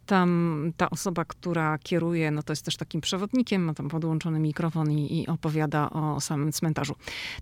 tam 0.10 0.72
ta 0.78 0.90
osoba, 0.90 1.26
która 1.26 1.78
kieruje, 1.78 2.32
no 2.32 2.44
to 2.44 2.52
jest 2.52 2.66
też 2.66 2.78
takim 2.78 3.02
przewodnikiem, 3.02 3.62
ma 3.62 3.74
tam 3.74 3.90
podłączony 3.90 4.40
mikrofon 4.40 4.92
i, 4.92 5.22
i 5.22 5.28
opowiada 5.28 5.90
o 5.90 6.22
samym 6.22 6.52
cmentarzu. 6.52 6.96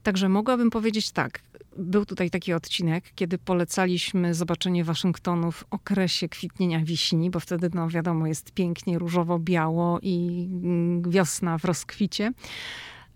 Także 0.03 0.29
mogłabym 0.29 0.69
powiedzieć 0.69 1.11
tak, 1.11 1.39
był 1.77 2.05
tutaj 2.05 2.29
taki 2.29 2.53
odcinek, 2.53 3.03
kiedy 3.15 3.37
polecaliśmy 3.37 4.33
zobaczenie 4.33 4.83
Waszyngtonu 4.83 5.51
w 5.51 5.63
okresie 5.71 6.29
kwitnienia 6.29 6.79
wiśni, 6.83 7.29
bo 7.29 7.39
wtedy, 7.39 7.69
no 7.73 7.89
wiadomo, 7.89 8.27
jest 8.27 8.51
pięknie 8.51 8.99
różowo-biało 8.99 9.99
i 10.01 10.47
mm, 10.63 11.11
wiosna 11.11 11.57
w 11.57 11.65
rozkwicie 11.65 12.31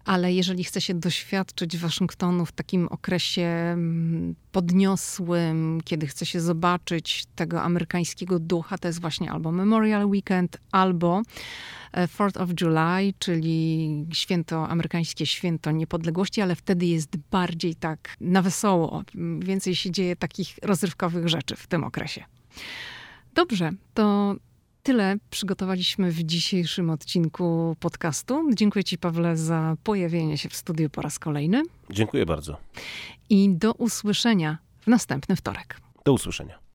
ale 0.05 0.33
jeżeli 0.33 0.63
chce 0.63 0.81
się 0.81 0.93
doświadczyć 0.93 1.77
Waszyngtonu 1.77 2.45
w 2.45 2.51
takim 2.51 2.87
okresie 2.87 3.41
mm, 3.41 4.35
podniosłym, 4.51 5.81
kiedy 5.83 6.07
chce 6.07 6.25
się 6.25 6.41
zobaczyć 6.41 7.25
tego 7.35 7.61
amerykańskiego 7.61 8.39
ducha, 8.39 8.77
to 8.77 8.87
jest 8.87 9.01
właśnie 9.01 9.31
albo 9.31 9.51
Memorial 9.51 10.05
Weekend, 10.05 10.57
albo 10.71 11.21
4th 11.93 12.37
e, 12.37 12.43
of 12.43 12.49
July, 12.61 13.13
czyli 13.19 14.05
święto, 14.13 14.67
amerykańskie 14.67 15.25
święto 15.25 15.71
niepodległości, 15.71 16.41
ale 16.41 16.55
wtedy 16.55 16.85
jest 16.85 17.17
bardziej 17.31 17.75
tak 17.75 18.15
na 18.21 18.41
wesoło. 18.41 19.03
Więcej 19.39 19.75
się 19.75 19.91
dzieje 19.91 20.15
takich 20.15 20.55
rozrywkowych 20.61 21.29
rzeczy 21.29 21.55
w 21.55 21.67
tym 21.67 21.83
okresie. 21.83 22.23
Dobrze, 23.33 23.71
to 23.93 24.35
Tyle 24.83 25.15
przygotowaliśmy 25.29 26.11
w 26.11 26.23
dzisiejszym 26.23 26.89
odcinku 26.89 27.75
podcastu. 27.79 28.49
Dziękuję 28.53 28.83
Ci, 28.83 28.97
Pawle, 28.97 29.37
za 29.37 29.75
pojawienie 29.83 30.37
się 30.37 30.49
w 30.49 30.55
studiu 30.55 30.89
po 30.89 31.01
raz 31.01 31.19
kolejny. 31.19 31.63
Dziękuję 31.89 32.25
bardzo. 32.25 32.57
i 33.29 33.49
do 33.49 33.73
usłyszenia 33.73 34.57
w 34.81 34.87
następny 34.87 35.35
wtorek. 35.35 35.77
Do 36.05 36.13
usłyszenia. 36.13 36.61